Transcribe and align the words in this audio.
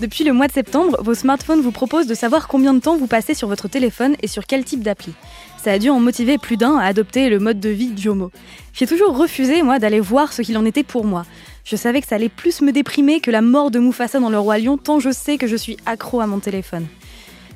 Depuis 0.00 0.24
le 0.24 0.32
mois 0.32 0.46
de 0.46 0.52
septembre, 0.52 1.02
vos 1.02 1.14
smartphones 1.14 1.60
vous 1.62 1.72
proposent 1.72 2.06
de 2.06 2.14
savoir 2.14 2.46
combien 2.46 2.74
de 2.74 2.78
temps 2.78 2.96
vous 2.96 3.08
passez 3.08 3.34
sur 3.34 3.48
votre 3.48 3.66
téléphone 3.66 4.14
et 4.22 4.28
sur 4.28 4.46
quel 4.46 4.64
type 4.64 4.82
d'appli. 4.82 5.14
Ça 5.58 5.72
a 5.72 5.78
dû 5.80 5.90
en 5.90 5.98
motiver 5.98 6.38
plus 6.38 6.56
d'un 6.56 6.76
à 6.76 6.84
adopter 6.84 7.28
le 7.28 7.40
mode 7.40 7.58
de 7.58 7.70
vie 7.70 7.92
Jomo. 7.96 8.30
J'ai 8.72 8.86
toujours 8.86 9.16
refusé, 9.16 9.62
moi, 9.62 9.80
d'aller 9.80 10.00
voir 10.00 10.32
ce 10.32 10.42
qu'il 10.42 10.56
en 10.58 10.64
était 10.64 10.84
pour 10.84 11.04
moi. 11.04 11.24
Je 11.64 11.74
savais 11.74 12.00
que 12.00 12.06
ça 12.06 12.14
allait 12.14 12.28
plus 12.28 12.60
me 12.60 12.70
déprimer 12.70 13.18
que 13.20 13.32
la 13.32 13.42
mort 13.42 13.72
de 13.72 13.80
Mufasa 13.80 14.20
dans 14.20 14.30
le 14.30 14.38
Roi 14.38 14.58
Lion, 14.58 14.76
tant 14.78 15.00
je 15.00 15.10
sais 15.10 15.38
que 15.38 15.48
je 15.48 15.56
suis 15.56 15.76
accro 15.86 16.20
à 16.20 16.28
mon 16.28 16.38
téléphone. 16.38 16.86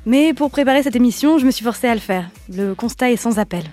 Mais 0.05 0.33
pour 0.33 0.51
préparer 0.51 0.83
cette 0.83 0.95
émission, 0.95 1.37
je 1.37 1.45
me 1.45 1.51
suis 1.51 1.63
forcée 1.63 1.87
à 1.87 1.93
le 1.93 2.01
faire. 2.01 2.29
Le 2.53 2.75
constat 2.75 3.11
est 3.11 3.17
sans 3.17 3.39
appel. 3.39 3.63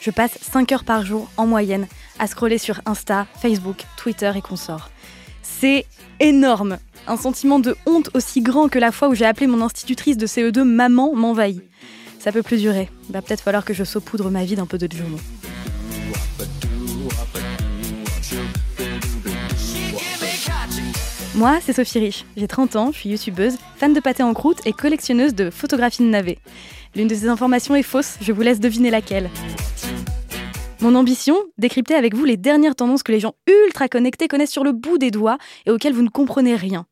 Je 0.00 0.10
passe 0.10 0.38
5 0.40 0.72
heures 0.72 0.84
par 0.84 1.04
jour, 1.04 1.28
en 1.36 1.46
moyenne, 1.46 1.86
à 2.18 2.26
scroller 2.26 2.58
sur 2.58 2.80
Insta, 2.86 3.26
Facebook, 3.40 3.84
Twitter 3.96 4.30
et 4.36 4.42
consorts. 4.42 4.90
C'est 5.42 5.86
énorme 6.20 6.78
un 7.06 7.16
sentiment 7.16 7.58
de 7.58 7.76
honte 7.86 8.10
aussi 8.14 8.42
grand 8.42 8.68
que 8.68 8.78
la 8.78 8.92
fois 8.92 9.08
où 9.08 9.14
j'ai 9.14 9.24
appelé 9.24 9.46
mon 9.46 9.62
institutrice 9.62 10.16
de 10.16 10.26
CE2 10.26 10.62
maman 10.62 11.14
m'envahit. 11.14 11.62
Ça 12.18 12.32
peut 12.32 12.42
plus 12.42 12.60
durer. 12.60 12.90
Va 13.08 13.22
peut-être 13.22 13.40
falloir 13.40 13.64
que 13.64 13.72
je 13.72 13.84
saupoudre 13.84 14.30
ma 14.30 14.44
vie 14.44 14.56
d'un 14.56 14.66
peu 14.66 14.78
de 14.78 14.88
Jomo. 14.90 15.18
Moi, 21.34 21.58
c'est 21.64 21.72
Sophie 21.72 22.00
Rich. 22.00 22.24
J'ai 22.36 22.48
30 22.48 22.76
ans, 22.76 22.90
je 22.92 22.98
suis 22.98 23.10
youtubeuse, 23.10 23.56
fan 23.76 23.92
de 23.92 24.00
pâté 24.00 24.22
en 24.22 24.34
croûte 24.34 24.58
et 24.66 24.72
collectionneuse 24.72 25.34
de 25.34 25.50
photographies 25.50 26.02
de 26.02 26.08
navets. 26.08 26.38
L'une 26.96 27.06
de 27.06 27.14
ces 27.14 27.28
informations 27.28 27.76
est 27.76 27.82
fausse, 27.82 28.16
je 28.20 28.32
vous 28.32 28.42
laisse 28.42 28.58
deviner 28.60 28.90
laquelle. 28.90 29.30
Mon 30.80 30.94
ambition, 30.94 31.36
décrypter 31.58 31.94
avec 31.94 32.14
vous 32.14 32.24
les 32.24 32.36
dernières 32.36 32.76
tendances 32.76 33.02
que 33.02 33.10
les 33.10 33.18
gens 33.18 33.34
ultra 33.48 33.88
connectés 33.88 34.28
connaissent 34.28 34.52
sur 34.52 34.62
le 34.62 34.70
bout 34.70 34.96
des 34.96 35.10
doigts 35.10 35.36
et 35.66 35.72
auxquelles 35.72 35.92
vous 35.92 36.04
ne 36.04 36.08
comprenez 36.08 36.54
rien. 36.54 36.86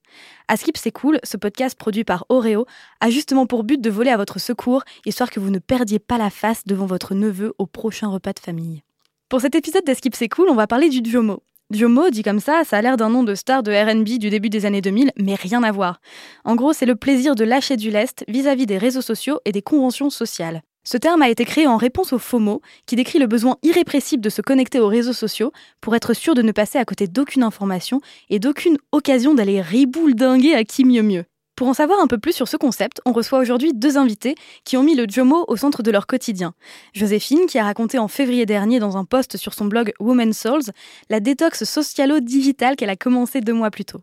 À 0.49 0.57
Skip 0.57 0.77
c'est 0.77 0.91
cool, 0.91 1.21
ce 1.23 1.37
podcast 1.37 1.79
produit 1.79 2.03
par 2.03 2.27
Oreo 2.29 2.67
a 3.01 3.11
justement 3.11 3.47
pour 3.47 3.63
but 3.63 3.81
de 3.81 3.89
voler 3.89 4.11
à 4.11 4.17
votre 4.17 4.41
secours, 4.41 4.83
histoire 5.05 5.31
que 5.31 5.39
vous 5.39 5.51
ne 5.51 5.61
perdiez 5.61 6.01
pas 6.01 6.19
la 6.19 6.31
face 6.31 6.65
devant 6.67 6.87
votre 6.87 7.15
neveu 7.15 7.55
au 7.59 7.67
prochain 7.67 8.09
repas 8.09 8.33
de 8.33 8.41
famille. 8.41 8.83
Pour 9.29 9.41
cet 9.41 9.55
épisode 9.55 9.85
d'Eskip 9.85 10.17
c'est 10.17 10.29
cool, 10.29 10.49
on 10.49 10.57
va 10.57 10.67
parler 10.67 10.89
du 10.89 11.09
Jomo. 11.09 11.45
Jomo, 11.71 12.11
dit 12.11 12.25
comme 12.25 12.41
ça, 12.41 12.63
ça 12.65 12.79
a 12.79 12.83
l'air 12.83 12.97
d'un 12.97 13.11
nom 13.11 13.23
de 13.23 13.37
star 13.37 13.63
de 13.63 13.71
RB 13.71 14.19
du 14.19 14.31
début 14.31 14.51
des 14.51 14.67
années 14.67 14.81
2000, 14.81 15.13
mais 15.17 15.37
rien 15.37 15.63
à 15.63 15.71
voir. 15.71 16.01
En 16.45 16.57
gros, 16.57 16.73
c'est 16.73 16.87
le 16.87 16.97
plaisir 16.97 17.37
de 17.37 17.45
lâcher 17.45 17.77
du 17.77 17.91
lest 17.93 18.25
vis 18.27 18.49
à 18.49 18.57
-vis 18.57 18.67
des 18.67 18.79
réseaux 18.79 19.01
sociaux 19.01 19.39
et 19.45 19.53
des 19.53 19.63
conventions 19.63 20.11
sociales. 20.11 20.63
Ce 20.87 20.97
terme 20.97 21.21
a 21.23 21.29
été 21.29 21.45
créé 21.45 21.67
en 21.67 21.77
réponse 21.77 22.13
au 22.13 22.19
FOMO, 22.19 22.63
qui 22.87 22.95
décrit 22.95 23.19
le 23.19 23.27
besoin 23.27 23.57
irrépressible 23.65 24.23
de 24.23 24.31
se 24.31 24.41
connecter 24.41 24.79
aux 24.79 24.87
réseaux 24.87 25.13
sociaux 25.13 25.51
pour 25.81 25.97
être 25.97 26.15
sûr 26.15 26.37
de 26.37 26.43
ne 26.43 26.53
passer 26.53 26.79
à 26.79 26.85
côté 26.85 27.09
d'aucune 27.09 27.43
information 27.43 28.01
et 28.31 28.39
d'aucune 28.39 28.79
occasion 28.93 29.35
d'aller 29.35 29.61
ribouledinguer 29.61 30.55
à 30.55 30.63
qui 30.63 30.85
mieux 30.85 31.03
mieux. 31.03 31.25
Pour 31.57 31.67
en 31.67 31.75
savoir 31.75 31.99
un 31.99 32.07
peu 32.07 32.19
plus 32.19 32.35
sur 32.35 32.47
ce 32.47 32.57
concept, 32.57 33.01
on 33.05 33.13
reçoit 33.13 33.41
aujourd'hui 33.41 33.73
deux 33.75 33.99
invités 33.99 34.37
qui 34.63 34.77
ont 34.77 34.85
mis 34.85 34.95
le 34.95 35.07
Jomo 35.09 35.45
au 35.49 35.57
centre 35.57 35.83
de 35.83 35.91
leur 35.91 36.07
quotidien. 36.07 36.55
Joséphine, 36.93 37.47
qui 37.47 37.59
a 37.59 37.65
raconté 37.65 37.99
en 37.99 38.07
février 38.07 38.47
dernier 38.47 38.79
dans 38.79 38.97
un 38.97 39.05
post 39.05 39.39
sur 39.39 39.55
son 39.55 39.65
blog 39.65 39.93
Women's 39.99 40.39
Souls 40.39 40.71
la 41.11 41.19
détox 41.19 41.65
socialo-digitale 41.65 42.77
qu'elle 42.77 42.91
a 42.91 42.97
commencé 42.97 43.41
deux 43.41 43.55
mois 43.55 43.73
plus 43.73 43.87
tôt. 43.87 44.01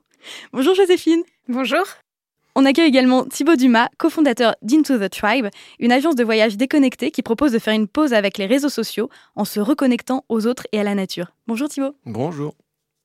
Bonjour 0.51 0.75
Joséphine 0.75 1.23
Bonjour 1.47 1.85
on 2.55 2.65
accueille 2.65 2.87
également 2.87 3.25
Thibaut 3.25 3.55
Dumas, 3.55 3.89
cofondateur 3.97 4.55
d'Into 4.61 4.97
the 4.97 5.09
Tribe, 5.09 5.47
une 5.79 5.91
agence 5.91 6.15
de 6.15 6.23
voyage 6.23 6.57
déconnectée 6.57 7.11
qui 7.11 7.21
propose 7.21 7.51
de 7.51 7.59
faire 7.59 7.73
une 7.73 7.87
pause 7.87 8.13
avec 8.13 8.37
les 8.37 8.45
réseaux 8.45 8.69
sociaux 8.69 9.09
en 9.35 9.45
se 9.45 9.59
reconnectant 9.59 10.23
aux 10.29 10.45
autres 10.45 10.67
et 10.71 10.79
à 10.79 10.83
la 10.83 10.95
nature. 10.95 11.33
Bonjour 11.47 11.69
Thibaut. 11.69 11.95
Bonjour. 12.05 12.53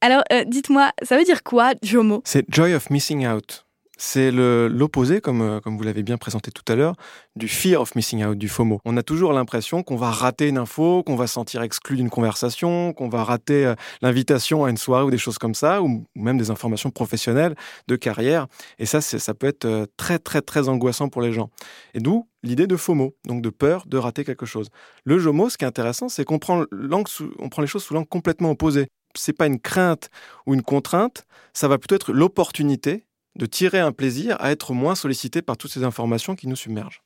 Alors, 0.01 0.23
euh, 0.33 0.45
dites-moi, 0.45 0.93
ça 1.03 1.17
veut 1.17 1.25
dire 1.25 1.43
quoi, 1.43 1.73
JOMO? 1.83 2.23
C'est 2.25 2.45
Joy 2.49 2.75
of 2.75 2.91
Missing 2.91 3.27
Out. 3.27 3.65
C'est 4.01 4.31
l'opposé, 4.31 5.21
comme, 5.21 5.43
euh, 5.43 5.61
comme 5.61 5.77
vous 5.77 5.83
l'avez 5.83 6.05
bien 6.05 6.19
présenté 6.19 6.53
tout 6.53 6.63
à 6.73 6.77
l'heure, 6.77 6.95
du 7.35 7.49
fear 7.49 7.81
of 7.81 7.97
missing 7.97 8.25
out, 8.25 8.39
du 8.39 8.49
FOMO. 8.49 8.81
On 8.85 8.97
a 8.97 9.03
toujours 9.03 9.33
l'impression 9.33 9.83
qu'on 9.83 9.97
va 9.97 10.13
rater 10.13 10.47
une 10.47 10.57
info, 10.57 11.03
qu'on 11.03 11.17
va 11.17 11.27
se 11.27 11.35
sentir 11.35 11.63
exclu 11.63 11.97
d'une 11.97 12.09
conversation, 12.09 12.93
qu'on 12.93 13.09
va 13.09 13.25
rater 13.25 13.67
euh, 13.67 13.75
l'invitation 14.01 14.65
à 14.65 14.71
une 14.71 14.77
soirée 14.77 15.03
ou 15.03 15.11
des 15.11 15.19
choses 15.19 15.39
comme 15.39 15.55
ça, 15.55 15.83
ou 15.83 16.05
même 16.15 16.39
des 16.39 16.51
informations 16.53 16.93
professionnelles, 16.93 17.57
de 17.89 17.97
carrière. 17.97 18.47
Et 18.79 18.87
ça, 18.87 19.01
ça 19.01 19.35
peut 19.35 19.49
être 19.49 19.65
euh, 19.65 19.87
très, 19.97 20.21
très, 20.21 20.43
très 20.43 20.69
angoissant 20.69 21.09
pour 21.09 21.21
les 21.21 21.33
gens. 21.33 21.51
Et 21.93 21.99
d'où 21.99 22.29
l'idée 22.45 22.69
de 22.69 22.77
FOMO, 22.77 23.17
donc 23.27 23.43
de 23.43 23.51
peur 23.51 23.85
de 23.89 23.99
rater 23.99 24.25
quelque 24.25 24.47
chose. 24.47 24.69
Le 25.05 25.19
JOMO, 25.19 25.51
ce 25.51 25.59
qui 25.59 25.65
est 25.65 25.69
intéressant, 25.69 26.09
c'est 26.09 26.25
qu'on 26.25 26.39
prend, 26.39 26.65
prend 27.51 27.63
les 27.63 27.69
choses 27.69 27.83
sous 27.83 27.95
l'angle 27.95 28.07
complètement 28.07 28.53
opposé. 28.53 28.87
C'est 29.17 29.33
pas 29.33 29.47
une 29.47 29.59
crainte 29.59 30.09
ou 30.47 30.55
une 30.55 30.63
contrainte, 30.63 31.25
ça 31.53 31.67
va 31.67 31.79
plutôt 31.79 31.97
être 31.97 32.13
l'opportunité 32.13 33.08
de 33.39 33.47
tirer 33.47 33.79
un 33.79 33.93
plaisir 33.93 34.37
à 34.41 34.51
être 34.51 34.75
moins 34.75 34.95
sollicité 34.95 35.43
par 35.43 35.57
toutes 35.57 35.71
ces 35.71 35.85
informations 35.85 36.35
qui 36.35 36.49
nous 36.49 36.57
submergent. 36.57 37.03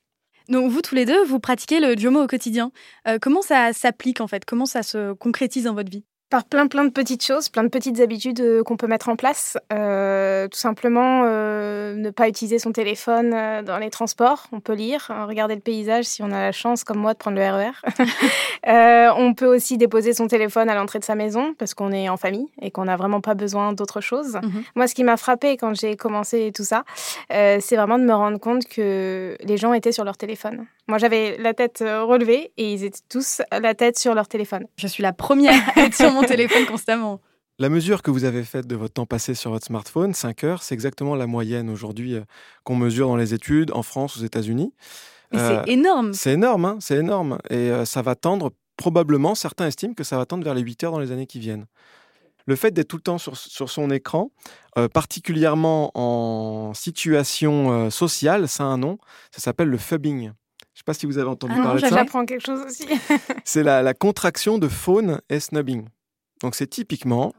Donc 0.49 0.69
vous 0.69 0.81
tous 0.81 0.95
les 0.95 1.05
deux, 1.05 1.23
vous 1.23 1.39
pratiquez 1.39 1.79
le 1.79 1.97
Jomo 1.97 2.23
au 2.23 2.27
quotidien. 2.27 2.71
Euh, 3.07 3.17
comment 3.21 3.41
ça 3.41 3.71
s'applique 3.71 4.19
en 4.19 4.27
fait? 4.27 4.43
Comment 4.43 4.65
ça 4.65 4.83
se 4.83 5.13
concrétise 5.13 5.63
dans 5.63 5.73
votre 5.73 5.89
vie? 5.89 6.03
Par 6.33 6.45
plein 6.45 6.65
plein 6.65 6.83
de 6.83 6.89
petites 6.89 7.23
choses, 7.23 7.47
plein 7.47 7.61
de 7.61 7.67
petites 7.67 7.99
habitudes 7.99 8.39
euh, 8.39 8.63
qu'on 8.63 8.75
peut 8.75 8.87
mettre 8.87 9.07
en 9.07 9.15
place. 9.15 9.55
Euh, 9.71 10.47
tout 10.47 10.57
simplement, 10.57 11.21
euh, 11.25 11.93
ne 11.93 12.09
pas 12.09 12.27
utiliser 12.27 12.57
son 12.57 12.71
téléphone 12.71 13.35
dans 13.63 13.77
les 13.77 13.91
transports. 13.91 14.47
On 14.51 14.59
peut 14.59 14.73
lire, 14.73 15.05
hein, 15.09 15.25
regarder 15.25 15.53
le 15.53 15.61
paysage 15.61 16.05
si 16.05 16.23
on 16.23 16.31
a 16.31 16.39
la 16.39 16.51
chance, 16.51 16.83
comme 16.83 16.97
moi, 16.97 17.13
de 17.13 17.19
prendre 17.19 17.37
le 17.37 17.47
RER. 17.47 17.73
E 18.67 19.11
on 19.15 19.35
peut 19.35 19.45
aussi 19.45 19.77
déposer 19.77 20.13
son 20.13 20.27
téléphone 20.27 20.69
à 20.69 20.73
l'entrée 20.73 20.97
de 20.97 21.03
sa 21.03 21.13
maison 21.13 21.53
parce 21.53 21.75
qu'on 21.75 21.91
est 21.91 22.09
en 22.09 22.17
famille 22.17 22.47
et 22.63 22.71
qu'on 22.71 22.85
n'a 22.85 22.95
vraiment 22.95 23.21
pas 23.21 23.35
besoin 23.35 23.73
d'autre 23.73 24.01
chose. 24.01 24.39
Mhm. 24.41 24.63
Moi, 24.75 24.87
ce 24.87 24.95
qui 24.95 25.03
m'a 25.03 25.17
frappé 25.17 25.55
quand 25.55 25.75
j'ai 25.75 25.95
commencé 25.95 26.51
tout 26.51 26.63
ça, 26.63 26.83
c'est 27.29 27.75
vraiment 27.75 27.99
de 27.99 28.05
me 28.05 28.13
rendre 28.15 28.39
compte 28.39 28.65
que 28.67 29.37
les 29.39 29.57
gens 29.57 29.73
étaient 29.73 29.91
sur 29.91 30.03
leur 30.03 30.17
téléphone. 30.17 30.65
Moi, 30.87 30.97
j'avais 30.97 31.37
la 31.37 31.53
tête 31.53 31.81
relevée 31.81 32.51
et 32.57 32.73
ils 32.73 32.83
étaient 32.83 32.99
tous 33.07 33.41
la 33.51 33.73
tête 33.73 33.97
sur 33.99 34.15
leur 34.15 34.27
téléphone. 34.27 34.65
Je 34.77 34.87
suis 34.87 35.03
la 35.03 35.13
première 35.13 35.61
à 35.77 35.81
être 35.81 35.95
sur 35.95 36.11
mon 36.11 36.22
téléphone 36.25 36.65
constamment. 36.65 37.21
La 37.59 37.69
mesure 37.69 38.01
que 38.01 38.09
vous 38.09 38.23
avez 38.23 38.43
faite 38.43 38.65
de 38.65 38.75
votre 38.75 38.95
temps 38.95 39.05
passé 39.05 39.35
sur 39.35 39.51
votre 39.51 39.67
smartphone, 39.67 40.15
5 40.15 40.43
heures, 40.43 40.63
c'est 40.63 40.73
exactement 40.73 41.15
la 41.15 41.27
moyenne 41.27 41.69
aujourd'hui 41.69 42.15
euh, 42.15 42.21
qu'on 42.63 42.75
mesure 42.75 43.07
dans 43.07 43.15
les 43.15 43.35
études 43.35 43.69
en 43.73 43.83
France, 43.83 44.17
aux 44.17 44.21
États-Unis. 44.21 44.73
c'est 45.31 45.39
euh, 45.39 45.63
énorme. 45.67 46.13
C'est 46.13 46.33
énorme, 46.33 46.65
hein, 46.65 46.77
c'est 46.81 46.95
énorme. 46.95 47.37
Et 47.51 47.69
euh, 47.69 47.85
ça 47.85 48.01
va 48.01 48.15
tendre, 48.15 48.51
probablement, 48.75 49.35
certains 49.35 49.67
estiment 49.67 49.93
que 49.93 50.03
ça 50.03 50.17
va 50.17 50.25
tendre 50.25 50.43
vers 50.43 50.55
les 50.55 50.61
8 50.61 50.83
heures 50.83 50.91
dans 50.93 50.99
les 50.99 51.11
années 51.11 51.27
qui 51.27 51.37
viennent. 51.37 51.65
Le 52.47 52.55
fait 52.55 52.71
d'être 52.71 52.87
tout 52.87 52.97
le 52.97 53.03
temps 53.03 53.19
sur, 53.19 53.69
son 53.69 53.89
écran, 53.89 54.29
particulièrement 54.91 55.91
en 55.93 56.73
situation 56.73 57.89
sociale, 57.89 58.49
ça 58.49 58.63
a 58.63 58.65
un 58.65 58.77
nom, 58.77 58.97
ça 59.31 59.39
s'appelle 59.39 59.69
le 59.69 59.77
fubbing. 59.77 60.23
Je 60.23 60.27
ne 60.27 60.31
sais 60.73 60.83
pas 60.85 60.93
si 60.93 61.05
vous 61.05 61.19
avez 61.19 61.29
entendu 61.29 61.53
ah 61.57 61.63
parler 61.63 61.81
de 61.81 61.87
ça. 61.87 61.95
J'apprends 61.95 62.25
quelque 62.25 62.45
chose 62.45 62.59
aussi. 62.65 62.85
c'est 63.45 63.63
la, 63.63 63.81
la, 63.81 63.93
contraction 63.93 64.57
de 64.57 64.67
phone 64.67 65.21
et 65.29 65.39
snubbing. 65.39 65.85
Donc 66.43 66.55
c'est 66.55 66.67
typiquement, 66.67 67.33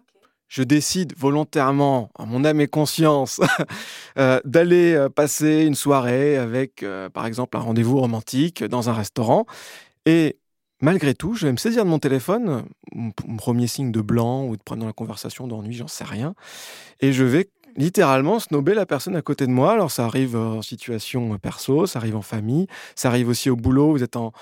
je 0.49 0.63
décide 0.63 1.13
volontairement, 1.17 2.11
à 2.19 2.25
mon 2.25 2.43
âme 2.45 2.61
et 2.61 2.69
conscience, 2.69 3.39
euh, 4.19 4.41
d'aller 4.47 4.95
euh, 4.95 5.11
passer 5.11 5.65
une 5.65 5.75
soirée 5.75 6.39
avec, 6.39 6.83
euh, 6.83 7.11
par 7.11 7.27
exemple, 7.27 7.57
un 7.59 7.61
rendez-vous 7.61 8.01
romantique 8.01 8.65
dans 8.65 8.89
un 8.89 8.95
restaurant. 8.95 9.45
Et 10.07 10.39
malgré 10.81 11.15
tout, 11.15 11.35
je 11.35 11.47
vais 11.47 11.53
me 11.53 11.59
saisir 11.59 11.85
de 11.85 11.91
mon 11.91 11.99
téléphone, 11.99 12.65
mon 12.95 13.37
premier 13.37 13.67
signe 13.67 13.93
de 13.93 14.01
blanc 14.01 14.47
ou 14.47 14.57
de 14.57 14.63
prendre 14.63 14.87
la 14.87 14.95
conversation 14.95 15.47
d'ennui, 15.47 15.75
j'en 15.75 15.87
sais 15.87 16.05
rien. 16.05 16.35
Et 17.01 17.13
je 17.13 17.25
vais 17.25 17.51
littéralement 17.77 18.39
snober 18.39 18.75
la 18.75 18.87
personne 18.87 19.17
à 19.17 19.23
côté 19.23 19.47
de 19.47 19.53
moi. 19.53 19.73
Alors 19.73 19.91
ça 19.91 20.05
arrive 20.05 20.37
en 20.37 20.63
situation 20.63 21.37
perso, 21.39 21.87
ça 21.87 21.99
arrive 21.99 22.17
en 22.17 22.23
famille, 22.23 22.67
ça 22.95 23.09
arrive 23.09 23.29
aussi 23.29 23.51
au 23.51 23.57
boulot. 23.57 23.93
Vous 23.93 24.03
êtes 24.03 24.17
en, 24.17 24.33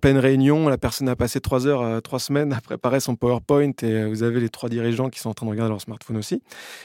pleine 0.00 0.18
réunion, 0.18 0.68
la 0.68 0.78
personne 0.78 1.08
a 1.08 1.16
passé 1.16 1.40
trois 1.40 1.66
heures, 1.66 1.82
euh, 1.82 2.00
trois 2.00 2.18
semaines 2.18 2.52
à 2.52 2.60
préparer 2.60 3.00
son 3.00 3.16
PowerPoint 3.16 3.72
et 3.82 3.84
euh, 3.84 4.08
vous 4.08 4.22
avez 4.22 4.40
les 4.40 4.48
trois 4.48 4.68
dirigeants 4.68 5.10
qui 5.10 5.20
sont 5.20 5.30
en 5.30 5.34
train 5.34 5.46
de 5.46 5.50
regarder 5.50 5.70
leur 5.70 5.80
smartphone 5.80 6.16
aussi. 6.16 6.42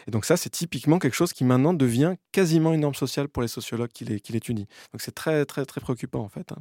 Et 0.07 0.11
donc 0.11 0.25
ça, 0.25 0.37
c'est 0.37 0.49
typiquement 0.49 0.99
quelque 0.99 1.15
chose 1.15 1.33
qui 1.33 1.43
maintenant 1.43 1.73
devient 1.73 2.15
quasiment 2.31 2.73
une 2.73 2.81
norme 2.81 2.95
sociale 2.95 3.27
pour 3.27 3.41
les 3.41 3.47
sociologues 3.47 3.91
qui 3.91 4.05
l'étudient. 4.05 4.65
Donc 4.93 5.01
c'est 5.01 5.13
très 5.13 5.45
très 5.45 5.65
très 5.65 5.81
préoccupant 5.81 6.21
en 6.21 6.29
fait. 6.29 6.53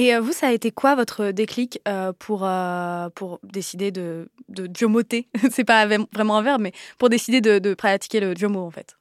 Et 0.00 0.14
euh, 0.14 0.20
vous, 0.22 0.32
ça 0.32 0.46
a 0.46 0.52
été 0.52 0.70
quoi 0.70 0.94
votre 0.94 1.26
déclic 1.30 1.78
euh, 1.86 2.14
pour, 2.18 2.46
euh, 2.46 3.10
pour 3.14 3.38
décider 3.42 3.90
de, 3.90 4.30
de 4.48 4.66
jomoter 4.74 5.28
C'est 5.50 5.64
pas 5.64 5.86
vraiment 5.86 6.38
un 6.38 6.42
verbe, 6.42 6.62
mais 6.62 6.72
pour 6.96 7.10
décider 7.10 7.42
de, 7.42 7.74
pratiquer 7.74 8.18
le 8.18 8.34
jomo 8.34 8.60
en 8.60 8.70
fait 8.70 8.96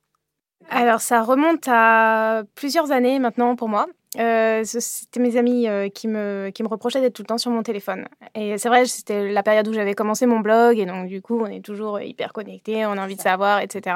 Alors 0.69 0.99
ça 0.99 1.23
remonte 1.23 1.69
à 1.69 2.43
plusieurs 2.53 2.91
années 2.91 3.17
maintenant 3.19 3.55
pour 3.55 3.69
moi. 3.69 3.87
c'était 4.13 5.21
mes 5.21 5.37
amis 5.37 5.67
qui, 5.95 6.09
me, 6.09 6.49
qui 6.49 6.63
me 6.63 6.67
reprochaient 6.67 6.99
d'être 6.99 7.13
tout 7.13 7.21
le 7.21 7.27
temps 7.27 7.37
sur 7.37 7.51
mon 7.51 7.63
téléphone. 7.63 8.05
Et 8.35 8.57
c'est 8.57 8.67
vrai, 8.67 8.83
c'était 8.83 9.31
la 9.31 9.41
période 9.41 9.69
où 9.69 9.73
j'avais 9.73 9.93
commencé 9.93 10.25
mon 10.25 10.41
blog, 10.41 10.79
et 10.79 10.85
donc 10.85 11.07
du 11.07 11.21
coup, 11.21 11.39
on 11.39 11.45
est 11.45 11.63
toujours 11.63 12.01
hyper 12.01 12.33
connecté, 12.33 12.85
on 12.85 12.97
a 12.97 13.01
envie 13.01 13.15
de 13.15 13.21
savoir, 13.21 13.61
etc. 13.61 13.95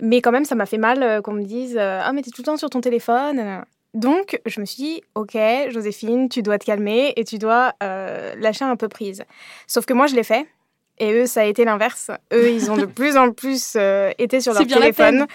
Mais 0.00 0.20
quand 0.20 0.30
même, 0.30 0.44
ça 0.44 0.54
m'a 0.54 0.66
fait 0.66 0.78
mal 0.78 1.20
qu'on 1.22 1.32
me 1.32 1.42
dise 1.42 1.76
Ah, 1.76 2.12
mais 2.14 2.22
t'es 2.22 2.30
tout 2.30 2.42
le 2.42 2.46
temps 2.46 2.56
sur 2.56 2.70
ton 2.70 2.80
téléphone. 2.80 3.64
Donc, 3.94 4.40
je 4.46 4.60
me 4.60 4.64
suis 4.64 4.82
dit, 4.82 5.02
ok, 5.14 5.36
Joséphine, 5.68 6.28
tu 6.28 6.42
dois 6.42 6.58
te 6.58 6.64
calmer 6.64 7.12
et 7.16 7.24
tu 7.24 7.38
dois 7.38 7.74
euh, 7.82 8.34
lâcher 8.36 8.64
un 8.64 8.76
peu 8.76 8.88
prise. 8.88 9.24
Sauf 9.66 9.84
que 9.84 9.92
moi, 9.92 10.06
je 10.06 10.14
l'ai 10.14 10.22
fait. 10.22 10.46
Et 10.98 11.12
eux, 11.12 11.26
ça 11.26 11.40
a 11.40 11.44
été 11.44 11.64
l'inverse. 11.64 12.10
Eux, 12.32 12.50
ils 12.50 12.70
ont 12.70 12.76
de 12.76 12.84
plus 12.86 13.16
en 13.16 13.32
plus 13.32 13.74
euh, 13.76 14.12
été 14.18 14.40
sur 14.40 14.54
leur 14.54 14.66
téléphone. 14.66 15.26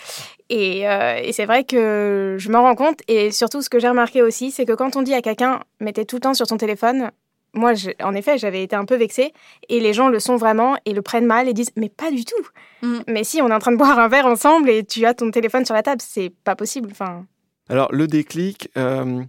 Et, 0.49 0.87
euh, 0.89 1.19
et 1.21 1.33
c'est 1.33 1.45
vrai 1.45 1.65
que 1.65 2.35
je 2.39 2.49
me 2.49 2.57
rends 2.57 2.75
compte. 2.75 3.01
Et 3.07 3.31
surtout, 3.31 3.61
ce 3.61 3.69
que 3.69 3.79
j'ai 3.79 3.89
remarqué 3.89 4.21
aussi, 4.21 4.49
c'est 4.51 4.65
que 4.65 4.73
quand 4.73 4.95
on 4.95 5.01
dit 5.01 5.13
à 5.13 5.21
quelqu'un, 5.21 5.59
mettez 5.79 6.05
tout 6.05 6.15
le 6.15 6.21
temps 6.21 6.33
sur 6.33 6.47
ton 6.47 6.57
téléphone, 6.57 7.11
moi, 7.53 7.73
en 8.01 8.13
effet, 8.13 8.37
j'avais 8.37 8.63
été 8.63 8.75
un 8.75 8.85
peu 8.85 8.95
vexée. 8.95 9.33
Et 9.69 9.79
les 9.79 9.93
gens 9.93 10.09
le 10.09 10.19
sont 10.19 10.35
vraiment 10.35 10.77
et 10.85 10.93
le 10.93 11.01
prennent 11.01 11.25
mal 11.25 11.47
et 11.47 11.53
disent 11.53 11.71
Mais 11.75 11.89
pas 11.89 12.11
du 12.11 12.25
tout. 12.25 12.47
Mm. 12.81 12.99
Mais 13.07 13.23
si 13.23 13.41
on 13.41 13.49
est 13.49 13.53
en 13.53 13.59
train 13.59 13.71
de 13.71 13.77
boire 13.77 13.99
un 13.99 14.07
verre 14.07 14.25
ensemble 14.25 14.69
et 14.69 14.83
tu 14.83 15.05
as 15.05 15.13
ton 15.13 15.29
téléphone 15.31 15.65
sur 15.65 15.75
la 15.75 15.83
table, 15.83 16.01
c'est 16.01 16.31
pas 16.43 16.55
possible. 16.55 16.89
Enfin. 16.91 17.25
Alors, 17.69 17.91
le 17.91 18.07
déclic, 18.07 18.69
euh, 18.77 19.23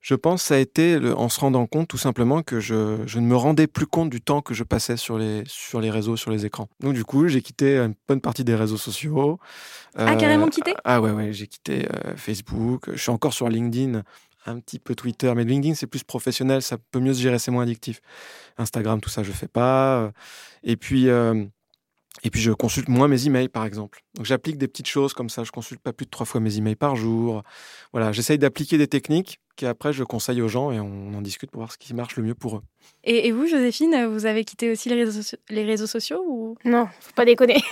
je 0.00 0.14
pense, 0.14 0.42
ça 0.42 0.54
a 0.54 0.58
été 0.58 0.98
en 1.16 1.28
se 1.28 1.40
rendant 1.40 1.66
compte 1.66 1.88
tout 1.88 1.98
simplement 1.98 2.42
que 2.42 2.60
je, 2.60 2.98
je, 3.06 3.18
ne 3.18 3.26
me 3.26 3.36
rendais 3.36 3.66
plus 3.66 3.86
compte 3.86 4.10
du 4.10 4.20
temps 4.20 4.42
que 4.42 4.54
je 4.54 4.64
passais 4.64 4.96
sur 4.96 5.18
les, 5.18 5.42
sur 5.46 5.80
les 5.80 5.90
réseaux, 5.90 6.16
sur 6.16 6.30
les 6.30 6.46
écrans. 6.46 6.68
Donc, 6.80 6.94
du 6.94 7.04
coup, 7.04 7.28
j'ai 7.28 7.42
quitté 7.42 7.78
une 7.78 7.94
bonne 8.08 8.20
partie 8.20 8.44
des 8.44 8.54
réseaux 8.54 8.76
sociaux. 8.76 9.38
ah, 9.96 10.16
carrément 10.16 10.48
quitté? 10.48 10.74
Ah, 10.84 11.00
ouais, 11.00 11.10
ouais, 11.10 11.32
j'ai 11.32 11.46
quitté 11.46 11.86
euh, 11.86 12.16
Facebook. 12.16 12.90
Je 12.92 13.00
suis 13.00 13.10
encore 13.10 13.32
sur 13.32 13.48
LinkedIn 13.48 14.02
un 14.46 14.60
petit 14.60 14.78
peu 14.78 14.94
Twitter, 14.94 15.32
mais 15.34 15.44
LinkedIn 15.44 15.74
c'est 15.74 15.86
plus 15.86 16.04
professionnel, 16.04 16.62
ça 16.62 16.76
peut 16.90 17.00
mieux 17.00 17.14
se 17.14 17.20
gérer, 17.20 17.38
c'est 17.38 17.50
moins 17.50 17.62
addictif. 17.62 18.00
Instagram, 18.58 19.00
tout 19.00 19.10
ça, 19.10 19.22
je 19.22 19.32
fais 19.32 19.48
pas. 19.48 19.98
Euh, 19.98 20.10
et 20.62 20.76
puis, 20.76 21.08
euh, 21.08 21.44
et 22.24 22.30
puis 22.30 22.40
je 22.40 22.50
consulte 22.50 22.88
moins 22.88 23.06
mes 23.06 23.26
emails, 23.26 23.50
par 23.50 23.66
exemple. 23.66 24.00
Donc 24.16 24.24
j'applique 24.24 24.56
des 24.56 24.66
petites 24.66 24.88
choses 24.88 25.12
comme 25.12 25.28
ça. 25.28 25.44
Je 25.44 25.52
consulte 25.52 25.80
pas 25.80 25.92
plus 25.92 26.06
de 26.06 26.10
trois 26.10 26.24
fois 26.24 26.40
mes 26.40 26.56
emails 26.56 26.74
par 26.74 26.96
jour. 26.96 27.42
Voilà, 27.92 28.12
j'essaye 28.12 28.38
d'appliquer 28.38 28.78
des 28.78 28.88
techniques 28.88 29.40
qu'après 29.56 29.92
je 29.92 30.02
conseille 30.02 30.40
aux 30.42 30.48
gens 30.48 30.72
et 30.72 30.80
on 30.80 31.14
en 31.14 31.20
discute 31.20 31.50
pour 31.50 31.60
voir 31.60 31.70
ce 31.70 31.78
qui 31.78 31.94
marche 31.94 32.16
le 32.16 32.22
mieux 32.22 32.34
pour 32.34 32.56
eux. 32.56 32.62
Et, 33.04 33.30
vous, 33.30 33.46
Joséphine, 33.46 34.06
vous 34.06 34.24
avez 34.26 34.44
quitté 34.44 34.72
aussi 34.72 34.88
les 34.88 35.04
réseaux, 35.04 35.36
les 35.50 35.64
réseaux 35.64 35.86
sociaux 35.86 36.24
ou? 36.26 36.56
Non, 36.64 36.88
faut 37.00 37.12
pas 37.14 37.26
déconner. 37.26 37.62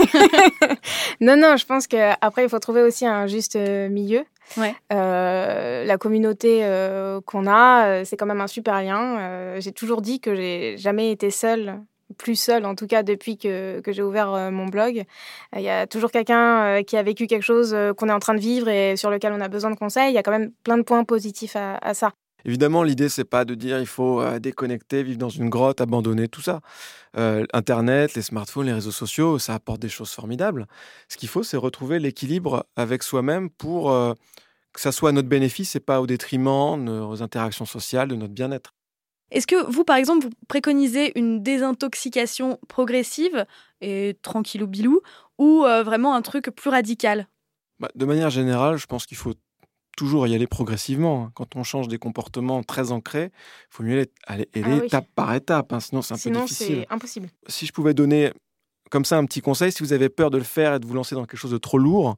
non, 1.20 1.36
non, 1.36 1.56
je 1.56 1.64
pense 1.64 1.86
qu'après 1.86 2.44
il 2.44 2.48
faut 2.50 2.58
trouver 2.58 2.82
aussi 2.82 3.06
un 3.06 3.26
juste 3.26 3.56
euh, 3.56 3.88
milieu. 3.88 4.24
Ouais. 4.58 4.74
Euh, 4.92 5.84
la 5.84 5.96
communauté 5.96 6.60
euh, 6.62 7.22
qu'on 7.22 7.46
a, 7.46 8.04
c'est 8.04 8.18
quand 8.18 8.26
même 8.26 8.42
un 8.42 8.46
super 8.46 8.82
lien. 8.82 9.58
j'ai 9.60 9.72
toujours 9.72 10.02
dit 10.02 10.20
que 10.20 10.34
j'ai 10.34 10.76
jamais 10.76 11.10
été 11.10 11.30
seule 11.30 11.80
plus 12.22 12.36
seule, 12.36 12.64
en 12.64 12.74
tout 12.74 12.86
cas 12.86 13.02
depuis 13.02 13.36
que, 13.36 13.82
j'ai 13.86 14.02
ouvert 14.02 14.32
euh, 14.32 14.50
mon 14.50 14.66
blog. 14.66 15.04
Il 15.54 15.62
y 15.62 15.68
a 15.68 15.86
toujours 15.86 16.10
quelqu'un 16.10 16.78
euh, 16.78 16.82
qui 16.82 16.96
a 16.96 17.02
vécu 17.02 17.26
quelque 17.26 17.42
chose 17.42 17.74
euh, 17.74 17.92
qu'on 17.92 18.08
est 18.08 18.12
en 18.12 18.20
train 18.20 18.34
de 18.34 18.40
vivre 18.40 18.68
et 18.68 18.96
sur 18.96 19.10
lequel 19.10 19.32
on 19.32 19.40
a 19.40 19.48
besoin 19.48 19.70
de 19.70 19.76
conseils. 19.76 20.12
Il 20.12 20.14
y 20.14 20.18
a 20.18 20.22
quand 20.22 20.30
même 20.30 20.52
plein 20.62 20.78
de 20.78 20.82
points 20.82 21.04
positifs 21.04 21.56
à, 21.56 21.94
ça. 21.94 22.12
Évidemment, 22.44 22.82
l'idée, 22.84 23.08
c'est 23.08 23.24
pas 23.24 23.44
de 23.44 23.54
dire 23.54 23.78
il 23.78 23.86
faut 23.86 24.22
déconnecter, 24.38 25.02
vivre 25.02 25.18
dans 25.18 25.28
une 25.28 25.48
grotte, 25.48 25.80
abandonner 25.80 26.28
tout 26.28 26.40
ça. 26.40 26.60
Internet, 27.14 28.14
les 28.14 28.22
smartphones, 28.22 28.66
les 28.66 28.72
réseaux 28.72 28.90
sociaux, 28.90 29.38
ça 29.38 29.54
apporte 29.54 29.80
des 29.80 29.88
choses 29.88 30.10
formidables. 30.10 30.66
Ce 31.08 31.16
qu'il 31.16 31.28
faut, 31.28 31.44
c'est 31.44 31.56
retrouver 31.56 32.00
l'équilibre 32.00 32.66
avec 32.74 33.04
soi-même 33.04 33.48
pour 33.48 33.92
que 34.72 34.80
ça 34.80 34.90
soit 34.90 35.10
à 35.10 35.12
notre 35.12 35.28
bénéfice 35.28 35.76
et 35.76 35.80
pas 35.80 36.00
au 36.00 36.08
détriment 36.08 36.76
de 36.78 36.90
nos 36.90 37.22
interactions 37.22 37.66
sociales, 37.66 38.08
de 38.08 38.16
notre 38.16 38.34
bien-être. 38.34 38.72
Est-ce 39.32 39.46
que 39.46 39.70
vous, 39.70 39.84
par 39.84 39.96
exemple, 39.96 40.26
vous 40.26 40.32
préconisez 40.46 41.18
une 41.18 41.42
désintoxication 41.42 42.58
progressive 42.68 43.46
et 43.80 44.16
tranquillou 44.22 44.66
bilou 44.66 45.00
ou 45.38 45.64
euh, 45.64 45.82
vraiment 45.82 46.14
un 46.14 46.22
truc 46.22 46.50
plus 46.50 46.70
radical? 46.70 47.26
Bah, 47.80 47.88
De 47.94 48.04
manière 48.04 48.30
générale, 48.30 48.76
je 48.76 48.86
pense 48.86 49.06
qu'il 49.06 49.16
faut 49.16 49.34
toujours 49.96 50.26
y 50.26 50.34
aller 50.34 50.46
progressivement. 50.46 51.24
Hein. 51.24 51.32
Quand 51.34 51.56
on 51.56 51.64
change 51.64 51.88
des 51.88 51.98
comportements 51.98 52.62
très 52.62 52.92
ancrés, 52.92 53.30
il 53.32 53.66
faut 53.70 53.82
mieux 53.82 54.06
aller, 54.26 54.48
ah 54.54 54.84
étape 54.84 55.06
par 55.14 55.34
étape, 55.34 55.72
hein, 55.72 55.80
sinon 55.80 56.02
c'est 56.02 56.14
un 56.14 56.18
peu 56.18 56.40
difficile. 56.40 56.86
c'est 56.88 56.94
impossible. 56.94 57.28
Si 57.46 57.66
je 57.66 57.72
pouvais 57.72 57.94
donner 57.94 58.32
comme 58.90 59.04
ça 59.04 59.16
un 59.16 59.24
petit 59.24 59.40
conseil, 59.40 59.72
si 59.72 59.82
vous 59.82 59.92
avez 59.94 60.08
peur 60.08 60.30
de 60.30 60.38
le 60.38 60.44
faire 60.44 60.74
et 60.74 60.78
de 60.78 60.86
vous 60.86 60.94
lancer 60.94 61.14
dans 61.14 61.24
quelque 61.24 61.38
chose 61.38 61.50
de 61.50 61.58
trop 61.58 61.78
lourd, 61.78 62.16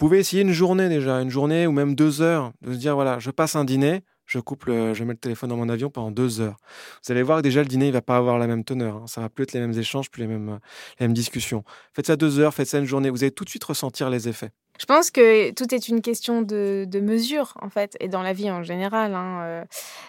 vous 0.00 0.06
pouvez 0.06 0.18
essayer 0.18 0.42
une 0.42 0.52
journée 0.52 0.88
déjà, 0.88 1.20
une 1.20 1.30
journée 1.30 1.66
ou 1.66 1.72
même 1.72 1.94
deux 1.94 2.22
heures, 2.22 2.52
de 2.62 2.72
se 2.72 2.78
dire 2.78 2.94
voilà, 2.94 3.18
je 3.18 3.30
passe 3.30 3.56
un 3.56 3.64
dîner, 3.64 4.02
je 4.30 4.38
coupe, 4.38 4.64
je 4.66 5.04
mets 5.04 5.12
le 5.12 5.18
téléphone 5.18 5.50
dans 5.50 5.56
mon 5.56 5.68
avion 5.68 5.90
pendant 5.90 6.12
deux 6.12 6.40
heures. 6.40 6.56
Vous 7.04 7.10
allez 7.12 7.22
voir 7.22 7.38
que 7.38 7.42
déjà 7.42 7.62
le 7.62 7.68
dîner, 7.68 7.88
il 7.88 7.92
va 7.92 8.00
pas 8.00 8.16
avoir 8.16 8.38
la 8.38 8.46
même 8.46 8.64
teneur. 8.64 8.96
Hein. 8.96 9.06
Ça 9.08 9.20
va 9.20 9.28
plus 9.28 9.42
être 9.42 9.52
les 9.52 9.60
mêmes 9.60 9.76
échanges, 9.76 10.08
plus 10.08 10.26
mêmes, 10.28 10.60
les 11.00 11.06
mêmes 11.06 11.14
discussions. 11.14 11.64
Faites 11.94 12.06
ça 12.06 12.16
deux 12.16 12.38
heures, 12.38 12.54
faites 12.54 12.68
ça 12.68 12.78
une 12.78 12.84
journée. 12.84 13.10
Vous 13.10 13.24
allez 13.24 13.32
tout 13.32 13.44
de 13.44 13.50
suite 13.50 13.64
ressentir 13.64 14.08
les 14.08 14.28
effets. 14.28 14.52
Je 14.80 14.86
pense 14.86 15.10
que 15.10 15.50
tout 15.50 15.74
est 15.74 15.88
une 15.88 16.00
question 16.00 16.40
de, 16.40 17.00
mesure, 17.02 17.52
en 17.60 17.68
fait, 17.68 17.98
et 18.00 18.08
dans 18.08 18.22
la 18.22 18.32
vie 18.32 18.50
en 18.50 18.62
général. 18.62 19.14
Hein, 19.14 19.40
euh. 19.42 19.64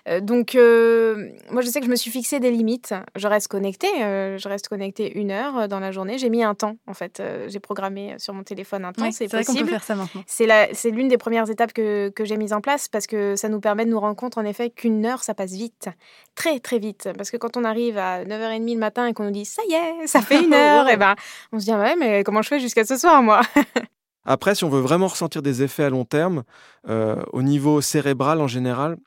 Euh, 0.08 0.22
donc, 0.22 0.56
euh, 0.56 1.30
moi, 1.52 1.62
je 1.62 1.68
sais 1.68 1.82
que 1.82 1.86
je 1.86 1.92
me 1.92 1.98
suis 1.98 2.10
fixé 2.10 2.40
des 2.40 2.52
limites. 2.52 2.94
Je 3.18 3.28
reste 3.28 3.50
connectée, 3.50 3.92
je 4.00 4.48
reste 4.48 4.70
connectée 4.70 5.20
une 5.20 5.32
heure 5.32 5.68
dans 5.68 5.82
la 5.82 5.92
journée. 5.92 6.18
J'ai 6.18 6.30
mis 6.30 6.42
un 6.42 6.56
temps, 6.56 6.78
en 6.88 6.94
fait. 6.94 7.22
J'ai 7.48 7.60
programmé 7.60 8.16
sur 8.18 8.34
mon 8.34 8.44
téléphone 8.44 8.86
un 8.86 8.94
temps, 8.94 9.12
c'est 9.12 9.26
possible. 9.26 9.44
Vrai 9.44 9.54
qu'on 9.54 9.66
peut 9.66 9.72
faire 9.72 9.84
ça 9.84 9.96
maintenant. 9.96 10.24
C'est 10.26 10.92
l'une 10.92 11.10
des 11.10 11.18
premières 11.18 11.50
étapes 11.50 11.74
que, 11.74 12.08
que 12.08 12.24
j'ai 12.24 12.38
mises 12.38 12.54
en 12.54 12.62
place 12.62 12.88
parce 12.88 13.08
que 13.08 13.36
ça 13.36 13.50
nous 13.50 13.60
permet 13.60 13.84
de 13.84 13.90
nous 13.90 14.00
rendre 14.00 14.16
compte, 14.16 14.38
en 14.38 14.46
effet, 14.46 14.70
qu'une 14.70 15.06
heure, 15.06 15.24
ça 15.24 15.34
passe 15.34 15.52
vite. 15.52 15.90
Très, 16.36 16.62
très 16.62 16.80
vite. 16.80 17.10
Parce 17.18 17.30
que 17.30 17.36
quand 17.36 17.58
on 17.58 17.66
arrive 17.66 17.98
à 17.98 18.24
9h30 18.24 18.74
le 18.74 18.80
matin 18.80 19.06
et 19.06 19.14
qu'on 19.14 19.26
nous 19.26 19.32
dit, 19.32 19.44
ça 19.44 19.62
y 19.68 19.74
est, 19.74 20.08
ça 20.08 20.22
fait 20.22 20.42
une 20.46 20.54
heure, 20.54 20.88
et 20.88 20.94
eh 20.94 20.98
ben, 20.98 21.16
on 21.52 21.60
se 21.60 21.66
dit, 21.66 21.72
ah 21.72 21.80
ouais, 21.80 21.96
mais 21.98 22.24
comment 22.24 22.42
je 22.42 22.48
fais 22.48 22.60
jusqu'à 22.62 22.86
ce 22.86 22.96
soir, 22.96 23.22
moi? 23.22 23.42
Après, 24.26 24.56
si 24.56 24.64
on 24.64 24.70
veut 24.70 24.82
vraiment 24.82 25.08
ressentir 25.08 25.42
des 25.42 25.64
effets 25.64 25.84
à 25.84 25.90
long 25.90 26.06
terme, 26.06 26.44
euh, 26.88 27.22
au 27.34 27.42
niveau 27.42 27.82
cérébral 27.82 28.40
en 28.42 28.48
général, 28.48 28.98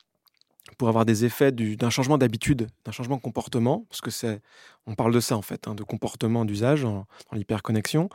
pour 0.78 0.88
avoir 0.88 1.04
des 1.04 1.24
effets 1.24 1.52
d'un 1.52 1.90
changement 1.90 2.18
d'habitude, 2.18 2.66
d'un 2.84 2.92
changement 2.92 3.16
de 3.16 3.20
comportement, 3.20 3.86
parce 3.88 4.00
que 4.00 4.10
c'est, 4.10 4.40
on 4.86 4.94
parle 4.94 5.12
de 5.12 5.20
ça 5.20 5.36
en 5.36 5.42
fait, 5.42 5.68
hein, 5.68 5.74
de 5.74 5.84
comportement 5.84 6.44
d'usage 6.44 6.82
dans 6.82 7.06
l'hyperconnexion, 7.32 8.08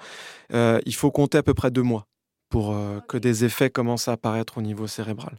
euh, 0.54 0.80
il 0.86 0.96
faut 0.96 1.12
compter 1.12 1.38
à 1.38 1.44
peu 1.44 1.54
près 1.54 1.72
deux 1.72 1.84
mois 1.84 2.07
pour 2.50 2.74
euh, 2.74 3.00
que 3.07 3.18
des 3.18 3.45
effets 3.45 3.69
commencent 3.69 4.07
à 4.07 4.13
apparaître 4.13 4.57
au 4.57 4.62
niveau 4.62 4.88
cérébral. 4.88 5.38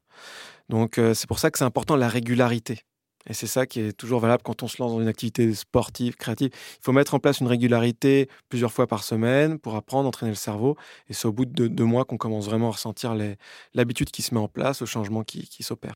Donc 0.69 1.01
c'est 1.15 1.27
pour 1.27 1.41
ça 1.41 1.51
que 1.51 1.59
c'est 1.59 1.65
important 1.65 1.97
la 1.97 2.09
régularité. 2.09 2.85
Et 3.29 3.35
c'est 3.35 3.47
ça 3.47 3.67
qui 3.67 3.81
est 3.81 3.93
toujours 3.93 4.21
valable 4.21 4.43
quand 4.43 4.63
on 4.63 4.69
se 4.69 4.81
lance 4.81 4.93
dans 4.93 5.01
une 5.01 5.09
activité 5.09 5.53
sportive, 5.55 6.17
créative. 6.17 6.51
Il 6.53 6.83
faut 6.83 6.93
mettre 6.93 7.15
en 7.15 7.19
place 7.19 7.41
une 7.41 7.47
régularité 7.47 8.29
plusieurs 8.49 8.73
fois 8.73 8.87
par 8.87 9.05
semaine 9.05 9.59
pour 9.59 9.75
apprendre, 9.77 10.09
entraîner 10.09 10.33
le 10.33 10.37
cerveau. 10.37 10.77
Et 11.09 11.13
c'est 11.13 11.29
au 11.29 11.33
bout 11.33 11.45
de 11.45 11.69
deux, 11.69 11.85
mois 11.85 12.05
qu'on 12.05 12.17
commence 12.17 12.47
vraiment 12.47 12.69
à 12.69 12.73
ressentir 12.73 13.15
l'habitude 13.75 14.11
qui 14.11 14.23
se 14.23 14.35
met 14.35 14.41
en 14.41 14.49
place, 14.49 14.81
le 14.81 14.87
changement 14.87 15.23
qui, 15.23 15.63
s'opère. 15.63 15.93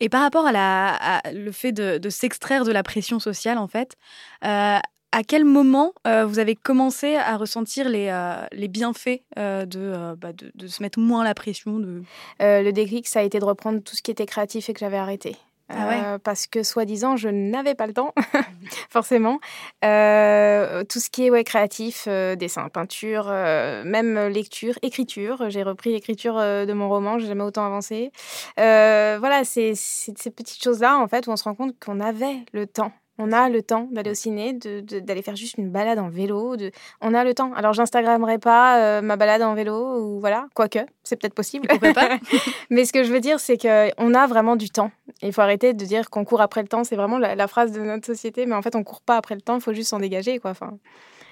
Et 0.00 0.08
par 0.08 0.22
rapport 0.22 0.46
à, 0.46 0.52
la, 0.52 1.22
le 1.32 1.50
fait 1.50 1.72
de, 1.72 2.08
s'extraire 2.08 2.64
de 2.64 2.72
la 2.72 2.82
pression 2.82 3.18
sociale, 3.18 3.58
en 3.58 3.68
fait, 3.68 3.96
euh, 4.44 4.78
à 5.12 5.22
quel 5.26 5.44
moment 5.44 5.92
euh, 6.06 6.24
vous 6.24 6.38
avez 6.38 6.54
commencé 6.54 7.16
à 7.16 7.36
ressentir 7.36 7.88
les, 7.88 8.08
euh, 8.08 8.46
les 8.52 8.68
bienfaits 8.68 9.22
de, 9.36 10.14
bah, 10.16 10.32
de, 10.32 10.52
de, 10.54 10.66
se 10.66 10.82
mettre 10.82 10.98
moins 11.00 11.24
la 11.24 11.34
pression 11.34 11.78
de... 11.80 12.02
Le 12.38 12.70
déclic, 12.70 13.08
ça 13.08 13.20
a 13.20 13.22
été 13.22 13.40
de 13.40 13.44
reprendre 13.44 13.80
tout 13.82 13.96
ce 13.96 14.02
qui 14.02 14.12
était 14.12 14.26
créatif 14.26 14.68
et 14.68 14.72
que 14.72 14.80
j'avais 14.80 14.98
arrêté. 14.98 15.36
Ah 15.68 16.14
euh, 16.14 16.18
parce 16.18 16.46
que 16.46 16.62
soi-disant, 16.62 17.16
je 17.16 17.28
n'avais 17.28 17.74
pas 17.74 17.86
le 17.86 17.94
temps, 17.94 18.12
forcément. 18.90 19.40
Euh, 19.84 20.84
tout 20.84 21.00
ce 21.00 21.08
qui 21.10 21.26
est 21.26 21.30
ouais, 21.30 21.44
créatif, 21.44 22.04
euh, 22.06 22.36
dessin, 22.36 22.68
peinture, 22.68 23.26
même 23.26 24.28
lecture, 24.28 24.78
écriture. 24.82 25.50
J'ai 25.50 25.62
repris 25.62 25.92
l'écriture 25.92 26.36
de 26.36 26.72
mon 26.72 26.88
roman, 26.88 27.18
j'ai 27.18 27.26
jamais 27.26 27.44
autant 27.44 27.64
avancé. 27.64 28.10
voilà, 28.56 29.42
c'est 29.44 29.74
ces 29.74 30.30
petites 30.30 30.62
choses-là, 30.62 30.98
en 30.98 31.08
fait, 31.08 31.26
où 31.26 31.30
on 31.30 31.36
se 31.36 31.44
rend 31.44 31.54
compte 31.54 31.74
qu'on 31.82 32.00
avait 32.00 32.44
le 32.52 32.66
temps 32.66 32.92
on 33.18 33.32
a 33.32 33.48
le 33.48 33.62
temps 33.62 33.88
d'aller 33.92 34.10
au 34.10 34.14
ciné, 34.14 34.52
d'aller 34.52 35.22
faire 35.22 35.36
juste 35.36 35.56
une 35.56 35.70
balade 35.70 35.98
en 35.98 36.08
vélo. 36.08 36.56
De... 36.56 36.72
On 37.00 37.14
a 37.14 37.22
le 37.22 37.32
temps. 37.32 37.52
Alors, 37.54 37.72
j'instagrammerai 37.72 38.38
pas 38.38 38.80
euh, 38.80 39.02
ma 39.02 39.16
balade 39.16 39.42
en 39.42 39.54
vélo, 39.54 40.00
ou 40.00 40.20
voilà, 40.20 40.48
quoique, 40.54 40.80
c'est 41.04 41.16
peut-être 41.16 41.34
possible. 41.34 41.68
pas 41.68 42.08
Mais 42.70 42.84
ce 42.84 42.92
que 42.92 43.04
je 43.04 43.12
veux 43.12 43.20
dire, 43.20 43.38
c'est 43.38 43.56
qu'on 43.56 44.14
a 44.14 44.26
vraiment 44.26 44.56
du 44.56 44.68
temps. 44.68 44.90
Il 45.22 45.32
faut 45.32 45.42
arrêter 45.42 45.74
de 45.74 45.84
dire 45.84 46.10
qu'on 46.10 46.24
court 46.24 46.40
après 46.40 46.62
le 46.62 46.68
temps. 46.68 46.82
C'est 46.82 46.96
vraiment 46.96 47.18
la, 47.18 47.46
phrase 47.46 47.72
de 47.72 47.80
notre 47.80 48.06
société. 48.06 48.46
Mais 48.46 48.54
en 48.54 48.62
fait, 48.62 48.74
on 48.74 48.82
court 48.82 49.02
pas 49.02 49.16
après 49.16 49.34
le 49.36 49.40
temps, 49.40 49.56
il 49.56 49.60
faut 49.60 49.74
juste 49.74 49.90
s'en 49.90 50.00
dégager. 50.00 50.38
Quoi. 50.38 50.50
Enfin... 50.50 50.78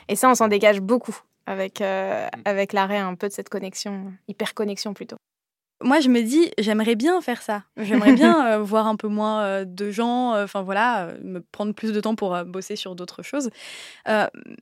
Et 0.08 0.16
ça, 0.16 0.30
on 0.30 0.34
s'en 0.34 0.48
dégage 0.48 0.80
beaucoup 0.80 1.16
avec, 1.46 1.80
euh, 1.80 2.26
avec 2.44 2.72
l'arrêt 2.72 2.98
un 2.98 3.14
peu 3.14 3.28
de 3.28 3.32
cette 3.32 3.48
connexion, 3.48 4.12
hyper 4.28 4.54
connexion 4.54 4.94
plutôt 4.94 5.16
moi, 5.82 6.00
je 6.00 6.08
me 6.08 6.22
dis, 6.22 6.50
j'aimerais 6.58 6.94
bien 6.94 7.20
faire 7.20 7.42
ça. 7.42 7.64
J'aimerais 7.76 8.12
bien 8.12 8.46
euh, 8.52 8.62
voir 8.62 8.86
un 8.86 8.96
peu 8.96 9.08
moins 9.08 9.42
euh, 9.42 9.64
de 9.64 9.90
gens, 9.90 10.34
euh, 10.34 10.44
enfin 10.44 10.62
voilà, 10.62 11.10
me 11.22 11.40
prendre 11.40 11.74
plus 11.74 11.92
de 11.92 12.00
temps 12.00 12.14
pour 12.14 12.36
bosser 12.44 12.76
sur 12.76 12.94
d'autres 12.94 13.22
choses. 13.22 13.50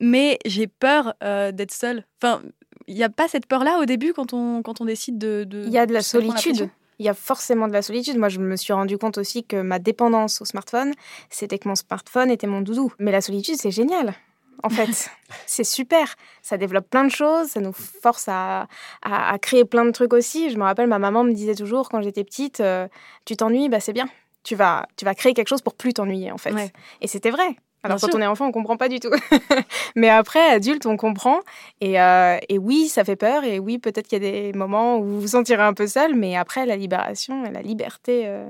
mais 0.01 0.39
j'ai 0.45 0.67
peur 0.67 1.15
d'être 1.21 1.73
seule. 1.73 2.05
Enfin, 2.23 2.43
il 2.87 2.95
n'y 2.95 3.05
a 3.05 3.09
pas 3.09 3.29
cette 3.29 3.47
peur-là 3.47 3.79
au 3.81 3.85
début 3.85 4.13
quand 4.13 4.33
on, 4.33 4.63
quand 4.63 4.81
on 4.81 4.85
décide 4.85 5.19
de. 5.19 5.47
Il 5.67 5.73
y 5.73 5.79
a 5.79 5.87
de 5.87 5.93
la 5.93 6.03
solitude. 6.03 6.71
Il 6.99 7.07
y 7.07 7.09
a 7.09 7.15
forcément 7.15 7.67
de 7.67 7.73
la 7.73 7.81
solitude. 7.81 8.19
Moi, 8.19 8.29
je 8.29 8.41
me 8.41 8.57
suis 8.57 8.75
rendu 8.75 8.99
compte 8.99 9.17
aussi 9.17 9.43
que 9.43 9.63
ma 9.63 9.79
dépendance 9.79 10.43
au 10.43 10.45
smartphone, 10.45 10.93
c'était 11.31 11.59
que 11.59 11.67
mon 11.67 11.75
smartphone 11.75 12.31
était 12.31 12.47
mon 12.47 12.61
doudou. 12.61 12.93
Mais 12.99 13.11
la 13.11 13.23
solitude, 13.23 13.57
c'est 13.57 13.71
génial. 13.71 14.15
En 14.63 14.71
fait. 14.71 15.11
c'est 15.47 15.65
super. 15.65 16.15
Ça 16.43 16.57
développe 16.57 16.89
plein 16.89 17.05
de 17.05 17.11
choses, 17.11 17.49
ça 17.49 17.61
nous 17.61 17.73
force 17.73 18.27
à, 18.29 18.67
à, 19.03 19.39
créer 19.39 19.65
plein 19.65 19.85
de 19.85 19.91
trucs 19.91 20.13
aussi. 20.13 20.51
Je 20.51 20.59
me 20.59 20.65
rappelle, 20.65 20.89
ma 20.89 20.99
maman 20.99 21.25
me 21.25 21.33
disait 21.33 21.55
toujours 21.55 21.89
quand 21.89 22.03
j'étais 22.03 22.25
petite, 22.25 22.61
euh, 22.61 22.89
tu 23.25 23.37
t'ennuies, 23.37 23.69
bah 23.69 23.81
c'est 23.81 23.93
bien. 23.93 24.09
Tu 24.43 24.57
vas, 24.57 24.87
tu 24.97 25.05
vas 25.05 25.15
créer 25.15 25.35
quelque 25.35 25.49
chose 25.49 25.61
pour 25.61 25.75
plus 25.75 25.93
t'ennuyer, 25.93 26.33
en 26.33 26.39
fait. 26.39 26.55
Et 27.01 27.09
c'était 27.09 27.31
vrai. 27.31 27.57
Alors 27.83 27.99
quand 27.99 28.15
on 28.15 28.21
est 28.21 28.27
enfant, 28.27 28.47
on 28.47 28.53
comprend 28.53 28.77
pas 28.77 28.89
du 28.89 29.01
tout. 29.01 29.11
Mais 29.97 30.11
après, 30.11 30.51
adulte, 30.51 30.85
on 30.87 30.97
comprend. 30.97 31.41
Et, 31.81 32.01
euh, 32.01 32.37
et, 32.49 32.59
oui, 32.59 32.89
ça 32.89 33.05
fait 33.05 33.17
peur. 33.17 33.45
Et 33.45 33.59
oui, 33.59 33.79
peut-être 33.79 34.07
qu'il 34.07 34.23
y 34.23 34.27
a 34.27 34.31
des 34.31 34.53
moments 34.53 34.99
où 34.99 35.05
vous 35.05 35.21
vous 35.21 35.29
sentirez 35.29 35.63
un 35.63 35.73
peu 35.73 35.87
seul. 35.87 36.15
Mais 36.15 36.37
après, 36.37 36.67
la 36.67 36.77
libération 36.77 37.45
et 37.47 37.51
la 37.51 37.63
liberté, 37.63 38.25
euh, 38.27 38.45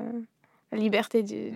la 0.73 0.79
liberté 0.79 1.23
de, 1.23 1.53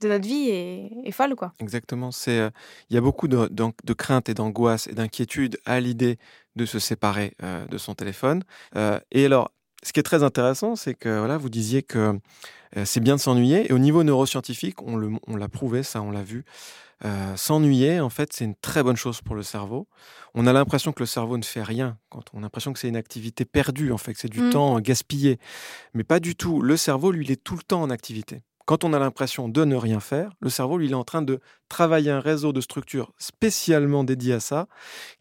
de, 0.00 0.08
notre 0.08 0.26
vie 0.26 0.48
est, 0.50 1.10
folle, 1.12 1.34
quoi. 1.34 1.52
Exactement. 1.60 2.10
Euh, 2.28 2.50
il 2.90 2.94
y 2.94 2.96
a 2.96 3.00
beaucoup 3.00 3.28
de, 3.28 3.48
de, 3.48 3.92
crainte 3.92 4.28
et 4.28 4.34
d'angoisse 4.34 4.86
et 4.86 4.94
d'inquiétude 4.94 5.58
à 5.64 5.80
l'idée 5.80 6.18
de 6.56 6.66
se 6.66 6.78
séparer 6.78 7.34
de 7.70 7.78
son 7.78 7.94
téléphone. 7.94 8.42
et 9.12 9.24
alors, 9.24 9.52
ce 9.84 9.92
qui 9.92 10.00
est 10.00 10.04
très 10.04 10.22
intéressant, 10.22 10.76
c'est 10.76 10.94
que 10.94 11.18
voilà, 11.18 11.38
vous 11.38 11.48
disiez 11.48 11.82
que 11.82 12.18
euh, 12.76 12.84
c'est 12.84 13.00
bien 13.00 13.16
de 13.16 13.20
s'ennuyer. 13.20 13.70
Et 13.70 13.72
au 13.72 13.78
niveau 13.78 14.02
neuroscientifique, 14.02 14.82
on, 14.82 14.96
l'a 15.36 15.48
prouvé, 15.48 15.82
ça, 15.82 16.02
on 16.02 16.10
l'a 16.10 16.22
vu. 16.22 16.44
Euh, 17.04 17.36
s'ennuyer, 17.36 18.00
en 18.00 18.10
fait, 18.10 18.32
c'est 18.32 18.44
une 18.44 18.56
très 18.56 18.82
bonne 18.82 18.96
chose 18.96 19.22
pour 19.22 19.36
le 19.36 19.42
cerveau. 19.42 19.86
On 20.34 20.46
a 20.46 20.52
l'impression 20.52 20.92
que 20.92 21.00
le 21.00 21.06
cerveau 21.06 21.38
ne 21.38 21.44
fait 21.44 21.62
rien, 21.62 21.96
quand 22.08 22.24
on 22.34 22.38
a 22.38 22.42
l'impression 22.42 22.72
que 22.72 22.78
c'est 22.78 22.88
une 22.88 22.96
activité 22.96 23.44
perdue, 23.44 23.92
en 23.92 23.98
fait, 23.98 24.14
que 24.14 24.20
c'est 24.20 24.28
du 24.28 24.40
mmh. 24.40 24.50
temps 24.50 24.80
gaspillé. 24.80 25.38
Mais 25.94 26.04
pas 26.04 26.20
du 26.20 26.34
tout. 26.34 26.60
Le 26.60 26.76
cerveau, 26.76 27.12
lui, 27.12 27.24
il 27.24 27.30
est 27.30 27.42
tout 27.42 27.56
le 27.56 27.62
temps 27.62 27.82
en 27.82 27.90
activité. 27.90 28.42
Quand 28.68 28.84
on 28.84 28.92
a 28.92 28.98
l'impression 28.98 29.48
de 29.48 29.64
ne 29.64 29.76
rien 29.76 29.98
faire, 29.98 30.34
le 30.40 30.50
cerveau, 30.50 30.76
lui, 30.76 30.90
est 30.90 30.94
en 30.94 31.02
train 31.02 31.22
de 31.22 31.40
travailler 31.70 32.10
un 32.10 32.20
réseau 32.20 32.52
de 32.52 32.60
structures 32.60 33.14
spécialement 33.16 34.04
dédiées 34.04 34.34
à 34.34 34.40
ça, 34.40 34.68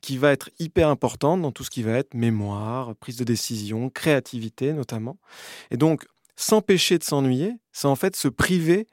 qui 0.01 0.18
va 0.18 0.34
être 0.34 0.50
hyper 0.60 0.89
important 0.89 1.38
dans 1.38 1.54
tout 1.54 1.63
ce 1.63 1.70
qui 1.70 1.82
va 1.82 1.94
être 1.94 2.13
mémoire, 2.13 2.94
prise 2.98 3.16
de 3.16 3.24
décision, 3.24 3.89
créativité 3.89 4.74
notamment. 4.74 5.18
Et 5.72 5.77
donc, 5.77 6.06
s'empêcher 6.36 6.98
de 6.98 7.06
s'ennuyer, 7.06 7.54
c'est 7.72 7.88
en 7.88 7.96
fait 7.96 8.18
se 8.18 8.27
priver 8.27 8.86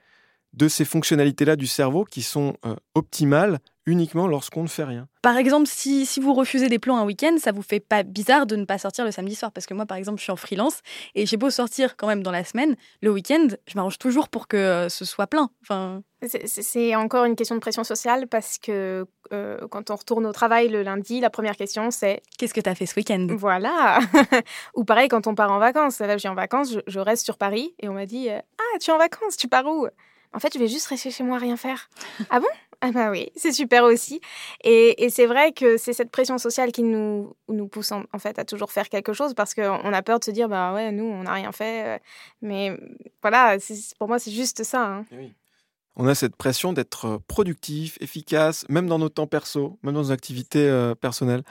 de 0.52 0.68
ces 0.68 0.84
fonctionnalités-là 0.84 1.56
du 1.56 1.66
cerveau 1.66 2.04
qui 2.04 2.23
sont 2.23 2.56
euh, 2.64 2.76
optimales 2.94 3.58
uniquement 3.87 4.26
lorsqu'on 4.26 4.62
ne 4.62 4.69
fait 4.69 4.85
rien. 4.85 5.09
Par 5.23 5.37
exemple, 5.37 5.67
si, 5.67 6.07
si, 6.07 6.21
vous 6.21 6.35
refusez 6.35 6.69
des 6.69 6.79
plans 6.79 6.97
un 6.97 7.05
week-end, 7.05 7.37
ça 7.38 7.53
vous 7.53 7.62
fait 7.62 7.81
pas 7.81 8.03
bizarre 8.03 8.47
de 8.47 8.57
ne 8.57 8.64
pas 8.64 8.79
sortir 8.79 9.05
le 9.05 9.11
samedi 9.11 9.35
soir 9.35 9.53
Parce 9.53 9.67
que 9.67 9.75
moi, 9.75 9.87
par 9.87 9.97
exemple, 9.97 10.19
je 10.19 10.25
suis 10.25 10.33
en 10.33 10.37
freelance 10.37 10.81
et 11.14 11.26
j'ai 11.26 11.37
beau 11.37 11.50
sortir 11.50 11.97
quand 11.97 12.07
même 12.07 12.23
dans 12.23 12.31
la 12.31 12.45
semaine, 12.45 12.76
le 13.03 13.11
week-end, 13.11 13.49
je 13.67 13.75
m'arrange 13.76 13.99
toujours 13.99 14.29
pour 14.29 14.49
que 14.49 14.57
euh, 14.57 14.88
ce 14.88 15.05
soit 15.05 15.26
plein. 15.26 15.50
Enfin... 15.62 16.03
C'est 16.47 16.95
encore 16.95 17.26
une 17.26 17.37
question 17.37 17.55
de 17.55 17.61
pression 17.61 17.85
sociale 17.85 18.29
parce 18.29 18.57
que 18.57 19.05
euh, 19.33 19.69
quand 19.69 19.91
on 19.91 19.97
retourne 19.97 20.25
au 20.25 20.33
travail 20.33 20.69
le 20.71 20.83
lundi, 20.83 21.21
la 21.21 21.29
première 21.29 21.55
question 21.55 21.91
c'est 21.91 22.23
Qu'est-ce 22.38 22.55
que 22.55 22.62
tu 22.62 22.71
as 22.71 22.75
fait 22.75 22.87
ce 22.87 22.95
week-end? 22.97 23.26
Voilà 23.31 23.99
Ou 24.75 24.85
pareil, 24.85 25.09
quand 25.09 25.26
on 25.26 25.35
part 25.35 25.53
en 25.53 25.59
vacances. 25.59 25.99
Là, 25.99 26.17
j'ai 26.17 26.29
en 26.29 26.35
vacances, 26.35 26.79
je, 26.87 26.99
reste 26.99 27.25
sur 27.26 27.37
Paris 27.37 27.75
et 27.79 27.91
on 27.91 27.93
m'a 27.93 28.07
dit 28.07 28.31
Ah, 28.31 28.79
tu 28.81 28.91
es 28.91 28.95
en 28.95 28.99
vacances, 28.99 29.37
tu 29.37 29.49
pars 29.49 29.67
où? 29.67 29.87
En 30.35 30.41
fait, 30.41 30.53
je 30.53 30.59
vais 30.59 30.67
juste 30.67 30.88
rester 30.88 31.12
chez 31.12 31.23
moi, 31.23 31.38
rien 31.38 31.57
faire. 31.57 31.88
ah 32.31 32.41
bon? 32.41 32.49
Ah 32.87 32.93
bah 32.93 33.11
oui, 33.11 33.31
c'est 33.35 33.53
super 33.53 33.85
aussi. 33.85 34.21
Et, 34.62 35.09
c'est 35.09 35.25
vrai 35.25 35.53
que 35.53 35.79
c'est 35.79 35.95
cette 35.95 36.11
pression 36.11 36.37
sociale 36.37 36.71
qui 36.71 36.83
nous, 36.83 37.35
nous 37.49 37.67
pousse 37.67 37.93
en, 37.93 38.05
fait 38.19 38.38
à 38.38 38.45
toujours 38.45 38.73
faire 38.73 38.91
quelque 38.91 39.14
chose 39.14 39.33
parce 39.33 39.55
qu'on 39.55 39.93
a 39.93 40.03
peur 40.03 40.19
de 40.19 40.25
se 40.25 40.31
dire, 40.31 40.50
bah 40.50 40.75
ouais, 40.75 40.93
nous, 40.93 41.05
on 41.05 41.23
n'a 41.23 41.33
rien 41.33 41.50
fait. 41.50 41.97
Euh, 41.97 41.99
mais 42.43 42.79
voilà, 43.23 43.57
pour 43.99 44.09
moi, 44.09 44.19
c'est 44.19 44.33
juste 44.33 44.64
ça. 44.64 44.85
Hein. 44.85 45.07
Eh 45.12 45.33
on 45.97 46.07
a 46.07 46.14
cette 46.14 46.37
pression 46.37 46.75
d'être 46.75 47.23
productif, 47.26 47.97
efficace, 48.03 48.67
même 48.69 48.87
dans 48.87 48.99
nos 48.99 49.09
temps 49.09 49.29
perso, 49.29 49.79
même 49.83 49.95
dans 49.95 50.00
nos 50.00 50.12
activités 50.12 50.69
euh, 50.69 50.95
personnelles. 50.95 51.43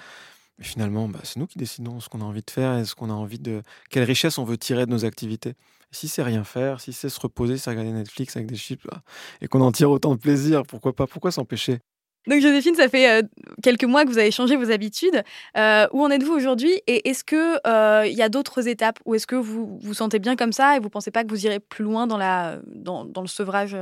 Mais 0.59 0.65
finalement, 0.65 1.07
bah, 1.07 1.21
c'est 1.23 1.39
nous 1.39 1.47
qui 1.47 1.57
décidons 1.57 1.99
ce 1.99 2.09
qu'on 2.09 2.21
a 2.21 2.25
envie 2.25 2.43
de 2.43 2.51
faire 2.51 2.77
et 2.77 2.85
ce 2.85 2.93
qu'on 2.93 3.09
a 3.09 3.13
envie 3.13 3.39
de. 3.39 3.63
quelle 3.89 4.03
richesse 4.03 4.37
on 4.37 4.43
veut 4.43 4.57
tirer 4.57 4.85
de 4.85 4.91
nos 4.91 5.05
activités. 5.05 5.55
Si 5.93 6.07
c'est 6.07 6.23
rien 6.23 6.43
faire, 6.43 6.81
si 6.81 6.91
c'est 6.91 7.09
se 7.09 7.19
reposer, 7.19 7.57
c'est 7.57 7.69
regarder 7.69 7.91
Netflix 7.91 8.35
avec 8.35 8.47
des 8.47 8.55
chips 8.55 8.85
bah, 8.85 9.01
et 9.41 9.47
qu'on 9.47 9.61
en 9.61 9.71
tire 9.71 9.91
autant 9.91 10.15
de 10.15 10.19
plaisir, 10.19 10.63
pourquoi 10.63 10.93
pas 10.93 11.07
Pourquoi 11.07 11.31
s'empêcher? 11.31 11.79
Donc 12.27 12.41
Joséphine, 12.41 12.75
ça 12.75 12.87
fait 12.87 13.09
euh, 13.09 13.21
quelques 13.61 13.83
mois 13.83 14.05
que 14.05 14.09
vous 14.09 14.17
avez 14.17 14.31
changé 14.31 14.55
vos 14.55 14.71
habitudes. 14.71 15.23
Euh, 15.57 15.87
où 15.91 16.01
en 16.01 16.09
êtes-vous 16.09 16.33
aujourd'hui? 16.33 16.71
Et 16.87 17.09
est-ce 17.09 17.23
qu'il 17.23 17.59
euh, 17.67 18.07
y 18.07 18.21
a 18.21 18.29
d'autres 18.29 18.67
étapes? 18.67 18.99
Ou 19.05 19.15
est-ce 19.15 19.27
que 19.27 19.35
vous 19.35 19.77
vous 19.81 19.93
sentez 19.93 20.19
bien 20.19 20.35
comme 20.35 20.53
ça 20.53 20.75
et 20.75 20.79
vous 20.79 20.85
ne 20.85 20.89
pensez 20.89 21.11
pas 21.11 21.23
que 21.23 21.29
vous 21.29 21.45
irez 21.45 21.59
plus 21.59 21.83
loin 21.83 22.07
dans, 22.07 22.17
la, 22.17 22.59
dans, 22.65 23.05
dans 23.05 23.21
le 23.21 23.27
sevrage 23.27 23.77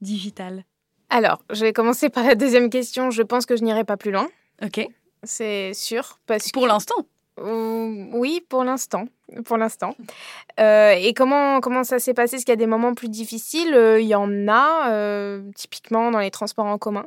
digital? 0.00 0.64
Alors, 1.08 1.42
je 1.50 1.62
vais 1.62 1.72
commencer 1.72 2.08
par 2.08 2.24
la 2.24 2.34
deuxième 2.34 2.70
question. 2.70 3.10
Je 3.10 3.22
pense 3.22 3.46
que 3.46 3.56
je 3.56 3.64
n'irai 3.64 3.84
pas 3.84 3.96
plus 3.96 4.10
loin. 4.10 4.28
Ok. 4.62 4.86
C'est 5.24 5.72
sûr. 5.74 6.18
Parce 6.26 6.50
Pour 6.50 6.66
l'instant 6.66 7.06
oui, 7.38 8.44
pour 8.48 8.64
l'instant. 8.64 9.06
Pour 9.44 9.56
l'instant. 9.56 9.94
Euh, 10.60 10.92
et 10.92 11.14
comment, 11.14 11.60
comment 11.60 11.84
ça 11.84 11.98
s'est 11.98 12.14
passé? 12.14 12.36
Est-ce 12.36 12.44
qu'il 12.44 12.52
y 12.52 12.54
a 12.54 12.56
des 12.56 12.66
moments 12.66 12.94
plus 12.94 13.08
difficiles? 13.08 13.74
Euh, 13.74 14.00
Il 14.00 14.06
y 14.06 14.14
en 14.14 14.48
a, 14.48 14.90
euh, 14.90 15.42
typiquement 15.54 16.10
dans 16.10 16.18
les 16.18 16.30
transports 16.30 16.66
en 16.66 16.78
commun? 16.78 17.06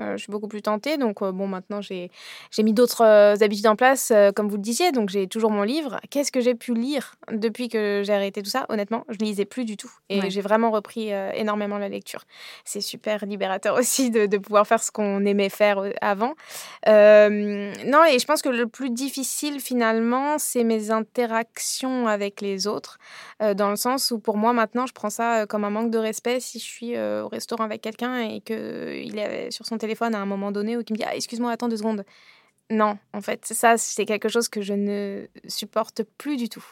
Euh, 0.00 0.16
je 0.16 0.22
suis 0.22 0.30
beaucoup 0.30 0.48
plus 0.48 0.62
tentée. 0.62 0.96
Donc, 0.96 1.20
euh, 1.20 1.32
bon, 1.32 1.46
maintenant, 1.46 1.80
j'ai 1.82 2.10
mis 2.62 2.72
d'autres 2.72 3.04
euh, 3.04 3.36
habitudes 3.40 3.66
en 3.66 3.76
place, 3.76 4.12
comme 4.34 4.48
vous 4.48 4.56
le 4.56 4.62
disiez. 4.62 4.90
Donc, 4.92 5.10
j'ai 5.10 5.26
toujours 5.26 5.50
mon 5.50 5.62
livre. 5.62 6.00
Qu'est-ce 6.10 6.32
que 6.32 6.40
j'ai 6.40 6.54
pu 6.54 6.74
lire 6.74 7.14
depuis 7.30 7.68
que 7.68 8.02
j'ai 8.04 8.12
arrêté 8.12 8.42
tout 8.42 8.50
ça? 8.50 8.64
Honnêtement, 8.68 9.04
je 9.08 9.18
ne 9.20 9.24
lisais 9.24 9.44
plus 9.44 9.64
du 9.64 9.76
tout. 9.76 9.90
Et 10.08 10.30
j'ai 10.30 10.40
vraiment 10.40 10.70
repris 10.70 11.10
énormément 11.34 11.78
la 11.78 11.88
lecture. 11.88 12.24
C'est 12.64 12.80
super 12.80 13.24
libérateur 13.26 13.76
aussi 13.78 14.10
de, 14.10 14.26
de 14.26 14.38
pouvoir 14.38 14.66
faire 14.66 14.82
ce 14.82 14.90
qu'on 14.90 15.24
aimait 15.24 15.48
faire 15.48 15.82
avant. 16.00 16.34
non, 16.86 18.04
et 18.04 18.18
je 18.18 18.24
pense 18.24 18.42
que 18.42 18.48
le 18.48 18.66
plus 18.66 18.90
difficile, 18.90 19.60
finalement, 19.60 20.38
c'est 20.38 20.64
mes 20.64 20.90
interactions 20.90 22.06
avec 22.08 22.40
les 22.40 22.66
autres. 22.66 22.98
dans 23.40 23.70
le 23.70 23.76
sens 23.76 24.10
où, 24.10 24.18
pour 24.18 24.36
moi, 24.36 24.52
maintenant, 24.52 24.86
je 24.86 24.92
prends 24.92 25.10
ça 25.10 25.46
comme 25.46 25.64
un 25.64 25.70
manque 25.70 25.90
de 25.90 25.98
respect 25.98 26.40
si 26.40 26.58
je 26.58 26.64
suis 26.64 26.98
au 26.98 27.28
restaurant 27.28 27.64
avec 27.64 27.82
quelqu'un 27.82 28.20
et 28.20 28.40
qu'il 28.40 29.18
est 29.18 29.50
sur 29.50 29.66
son 29.66 29.78
téléphone 29.82 30.14
à 30.14 30.20
un 30.20 30.26
moment 30.26 30.52
donné 30.52 30.76
ou 30.76 30.84
qui 30.84 30.92
me 30.92 30.98
dit 30.98 31.04
ah, 31.04 31.14
excuse-moi, 31.14 31.50
attends 31.50 31.68
deux 31.68 31.76
secondes. 31.76 32.04
Non, 32.70 32.98
en 33.12 33.20
fait, 33.20 33.44
ça, 33.44 33.76
c'est 33.76 34.06
quelque 34.06 34.28
chose 34.28 34.48
que 34.48 34.62
je 34.62 34.72
ne 34.74 35.26
supporte 35.46 36.04
plus 36.16 36.36
du 36.36 36.48
tout. 36.48 36.64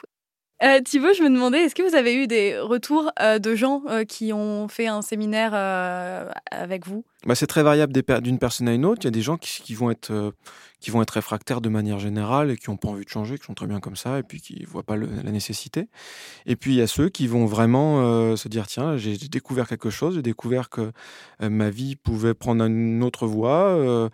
Euh, 0.63 0.81
Thibaut, 0.83 1.15
je 1.17 1.23
me 1.23 1.31
demandais, 1.31 1.61
est-ce 1.61 1.75
que 1.75 1.89
vous 1.89 1.95
avez 1.95 2.15
eu 2.15 2.27
des 2.27 2.59
retours 2.59 3.11
euh, 3.21 3.39
de 3.39 3.55
gens 3.55 3.83
euh, 3.89 4.05
qui 4.05 4.35
ont 4.35 4.69
fait 4.69 4.89
un 4.89 5.01
séminaire 5.01 5.53
euh, 5.55 6.31
avec 6.51 6.87
vous? 6.87 7.03
Bah, 7.25 7.35
C'est 7.35 7.47
très 7.47 7.63
variable 7.63 7.95
d'une 8.21 8.39
personne 8.39 8.69
à 8.69 8.75
une 8.75 8.85
autre. 8.85 9.01
Il 9.03 9.07
y 9.07 9.09
a 9.09 9.11
des 9.11 9.23
gens 9.23 9.39
qui, 9.39 9.75
vont 9.75 9.91
être, 9.91 10.35
qui 10.81 10.91
vont 10.91 11.01
être 11.01 11.13
réfractaires 11.13 11.63
de 11.63 11.71
manière 11.71 11.99
générale 11.99 12.51
et 12.51 12.59
qui 12.59 12.69
n'ont 12.69 12.77
pas 12.77 12.89
envie 12.89 13.07
de 13.07 13.11
changer, 13.11 13.39
qui 13.39 13.47
sont 13.47 13.55
très 13.55 13.67
bien 13.67 13.81
comme 13.81 13.97
ça 13.97 14.19
et 14.19 14.23
puis 14.23 14.43
qui 14.43 14.61
ne 14.61 14.67
voient 14.67 14.83
pas 14.83 14.97
la 14.97 15.31
nécessité. 15.31 15.89
Et 16.45 16.57
puis 16.57 16.73
il 16.73 16.77
y 16.77 16.83
a 16.83 16.87
ceux 16.87 17.09
qui 17.09 17.27
vont 17.27 17.47
vraiment 17.47 18.37
se 18.37 18.49
dire 18.49 18.67
tiens, 18.67 18.97
j'ai 18.97 19.17
découvert 19.17 19.67
quelque 19.69 19.91
chose, 19.91 20.15
j'ai 20.15 20.23
découvert 20.23 20.71
que 20.71 20.93
ma 21.41 21.71
vie 21.71 21.97
pouvait 21.97 22.35
prendre 22.35 22.65
une 22.65 23.03
autre 23.03 23.27
voie 23.27 24.11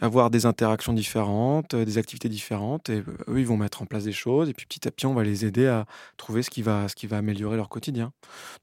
avoir 0.00 0.30
des 0.30 0.46
interactions 0.46 0.92
différentes, 0.92 1.74
euh, 1.74 1.84
des 1.84 1.98
activités 1.98 2.28
différentes, 2.28 2.90
et 2.90 2.98
euh, 2.98 3.16
eux, 3.28 3.40
ils 3.40 3.46
vont 3.46 3.56
mettre 3.56 3.82
en 3.82 3.86
place 3.86 4.04
des 4.04 4.12
choses, 4.12 4.48
et 4.48 4.54
puis 4.54 4.66
petit 4.66 4.86
à 4.88 4.90
petit, 4.90 5.06
on 5.06 5.14
va 5.14 5.22
les 5.22 5.44
aider 5.44 5.66
à 5.66 5.86
trouver 6.16 6.42
ce 6.42 6.50
qui 6.50 6.62
va, 6.62 6.88
ce 6.88 6.94
qui 6.94 7.06
va 7.06 7.18
améliorer 7.18 7.56
leur 7.56 7.68
quotidien. 7.68 8.12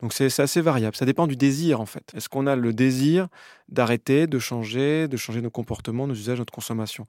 Donc 0.01 0.13
c'est 0.13 0.39
assez 0.39 0.61
variable, 0.61 0.95
ça 0.95 1.05
dépend 1.05 1.27
du 1.27 1.35
désir 1.35 1.79
en 1.81 1.85
fait. 1.85 2.11
Est-ce 2.15 2.29
qu'on 2.29 2.47
a 2.47 2.55
le 2.55 2.73
désir 2.73 3.27
d'arrêter, 3.69 4.27
de 4.27 4.39
changer, 4.39 5.07
de 5.07 5.17
changer 5.17 5.41
nos 5.41 5.49
comportements, 5.49 6.07
nos 6.07 6.13
usages, 6.13 6.39
notre 6.39 6.53
consommation 6.53 7.07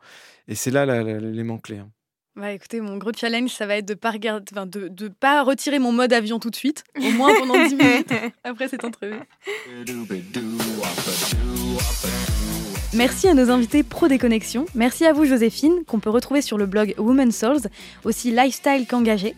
Et 0.49 0.55
c'est 0.55 0.71
là 0.71 0.87
l'élément 1.03 1.59
clé. 1.59 1.79
Hein. 1.79 1.91
Bah 2.35 2.51
écoutez, 2.51 2.81
mon 2.81 2.97
gros 2.97 3.13
challenge, 3.15 3.51
ça 3.51 3.67
va 3.67 3.77
être 3.77 3.87
de 3.87 3.93
pas 3.93 4.13
de, 4.13 4.89
de 4.89 5.09
pas 5.09 5.43
retirer 5.43 5.79
mon 5.79 5.93
mode 5.93 6.15
avion 6.15 6.39
tout 6.39 6.49
de 6.49 6.57
suite, 6.57 6.83
au 6.99 7.11
moins 7.11 7.31
pendant 7.39 7.63
10 7.63 7.75
minutes 7.75 8.13
après 8.43 8.69
cette 8.69 8.85
entrevue. 8.85 9.21
Merci 12.95 13.27
à 13.27 13.33
nos 13.33 13.51
invités 13.51 13.83
Pro 13.83 14.07
Déconnexion. 14.07 14.67
Merci 14.75 15.07
à 15.07 15.15
vous, 15.15 15.25
Joséphine, 15.25 15.83
qu'on 15.87 15.99
peut 15.99 16.11
retrouver 16.11 16.43
sur 16.43 16.59
le 16.59 16.67
blog 16.67 16.95
Women's 16.99 17.35
Souls, 17.35 17.71
aussi 18.05 18.31
lifestyle 18.31 18.87
qu'engagé. 18.87 19.35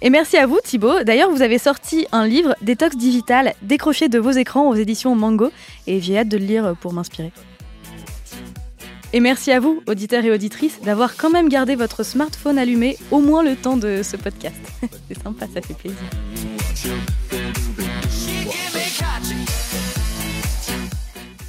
Et 0.00 0.08
merci 0.08 0.38
à 0.38 0.46
vous, 0.46 0.58
Thibaut. 0.64 1.02
D'ailleurs, 1.04 1.30
vous 1.30 1.42
avez 1.42 1.58
sorti 1.58 2.06
un 2.12 2.26
livre, 2.26 2.54
Détox 2.62 2.96
Digital, 2.96 3.52
décroché 3.60 4.08
de 4.08 4.18
vos 4.18 4.30
écrans 4.30 4.70
aux 4.70 4.74
éditions 4.74 5.14
Mango, 5.14 5.50
et 5.86 6.00
j'ai 6.00 6.18
hâte 6.18 6.28
de 6.28 6.38
le 6.38 6.46
lire 6.46 6.76
pour 6.80 6.94
m'inspirer. 6.94 7.32
Et 9.12 9.20
merci 9.20 9.52
à 9.52 9.60
vous, 9.60 9.82
auditeurs 9.86 10.24
et 10.24 10.30
auditrices, 10.30 10.80
d'avoir 10.82 11.16
quand 11.16 11.30
même 11.30 11.48
gardé 11.48 11.74
votre 11.74 12.04
smartphone 12.04 12.58
allumé 12.58 12.96
au 13.10 13.20
moins 13.20 13.42
le 13.42 13.56
temps 13.56 13.76
de 13.76 14.02
ce 14.02 14.16
podcast. 14.16 14.56
C'est 15.08 15.22
sympa, 15.22 15.46
ça 15.52 15.60
fait 15.60 15.74
plaisir. 15.74 17.27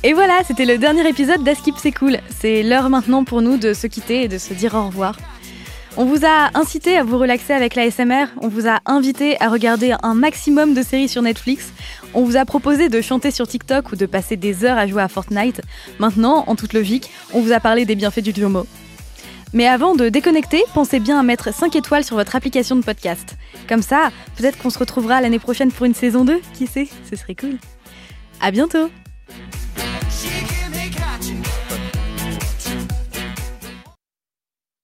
Et 0.01 0.13
voilà, 0.13 0.41
c'était 0.45 0.65
le 0.65 0.77
dernier 0.77 1.07
épisode 1.09 1.43
d'Askip 1.43 1.75
C'est 1.77 1.91
Cool. 1.91 2.19
C'est 2.29 2.63
l'heure 2.63 2.89
maintenant 2.89 3.25
pour 3.25 3.41
nous 3.41 3.57
de 3.57 3.73
se 3.73 3.85
quitter 3.85 4.23
et 4.23 4.27
de 4.29 4.37
se 4.37 4.53
dire 4.53 4.73
au 4.73 4.85
revoir. 4.85 5.17
On 5.97 6.05
vous 6.05 6.25
a 6.25 6.57
incité 6.57 6.97
à 6.97 7.03
vous 7.03 7.17
relaxer 7.17 7.51
avec 7.51 7.75
la 7.75 7.91
SMR, 7.91 8.27
on 8.39 8.47
vous 8.47 8.69
a 8.69 8.79
invité 8.85 9.35
à 9.41 9.49
regarder 9.49 9.95
un 10.01 10.13
maximum 10.13 10.73
de 10.73 10.83
séries 10.83 11.09
sur 11.09 11.21
Netflix, 11.21 11.73
on 12.13 12.23
vous 12.23 12.37
a 12.37 12.45
proposé 12.45 12.87
de 12.87 13.01
chanter 13.01 13.31
sur 13.31 13.45
TikTok 13.45 13.91
ou 13.91 13.97
de 13.97 14.05
passer 14.05 14.37
des 14.37 14.63
heures 14.63 14.77
à 14.77 14.87
jouer 14.87 15.01
à 15.01 15.09
Fortnite. 15.09 15.61
Maintenant, 15.99 16.45
en 16.47 16.55
toute 16.55 16.71
logique, 16.71 17.09
on 17.33 17.41
vous 17.41 17.51
a 17.51 17.59
parlé 17.59 17.83
des 17.83 17.95
bienfaits 17.95 18.21
du 18.21 18.31
Jomo. 18.33 18.65
Mais 19.51 19.67
avant 19.67 19.95
de 19.95 20.07
déconnecter, 20.07 20.63
pensez 20.73 21.01
bien 21.01 21.19
à 21.19 21.23
mettre 21.23 21.53
5 21.53 21.75
étoiles 21.75 22.05
sur 22.05 22.15
votre 22.15 22.37
application 22.37 22.77
de 22.77 22.83
podcast. 22.83 23.35
Comme 23.67 23.81
ça, 23.81 24.11
peut-être 24.37 24.59
qu'on 24.59 24.69
se 24.69 24.79
retrouvera 24.79 25.19
l'année 25.19 25.39
prochaine 25.39 25.73
pour 25.73 25.85
une 25.85 25.95
saison 25.95 26.23
2, 26.23 26.39
qui 26.53 26.67
sait, 26.67 26.87
ce 27.09 27.17
serait 27.17 27.35
cool. 27.35 27.57
À 28.39 28.51
bientôt 28.51 28.89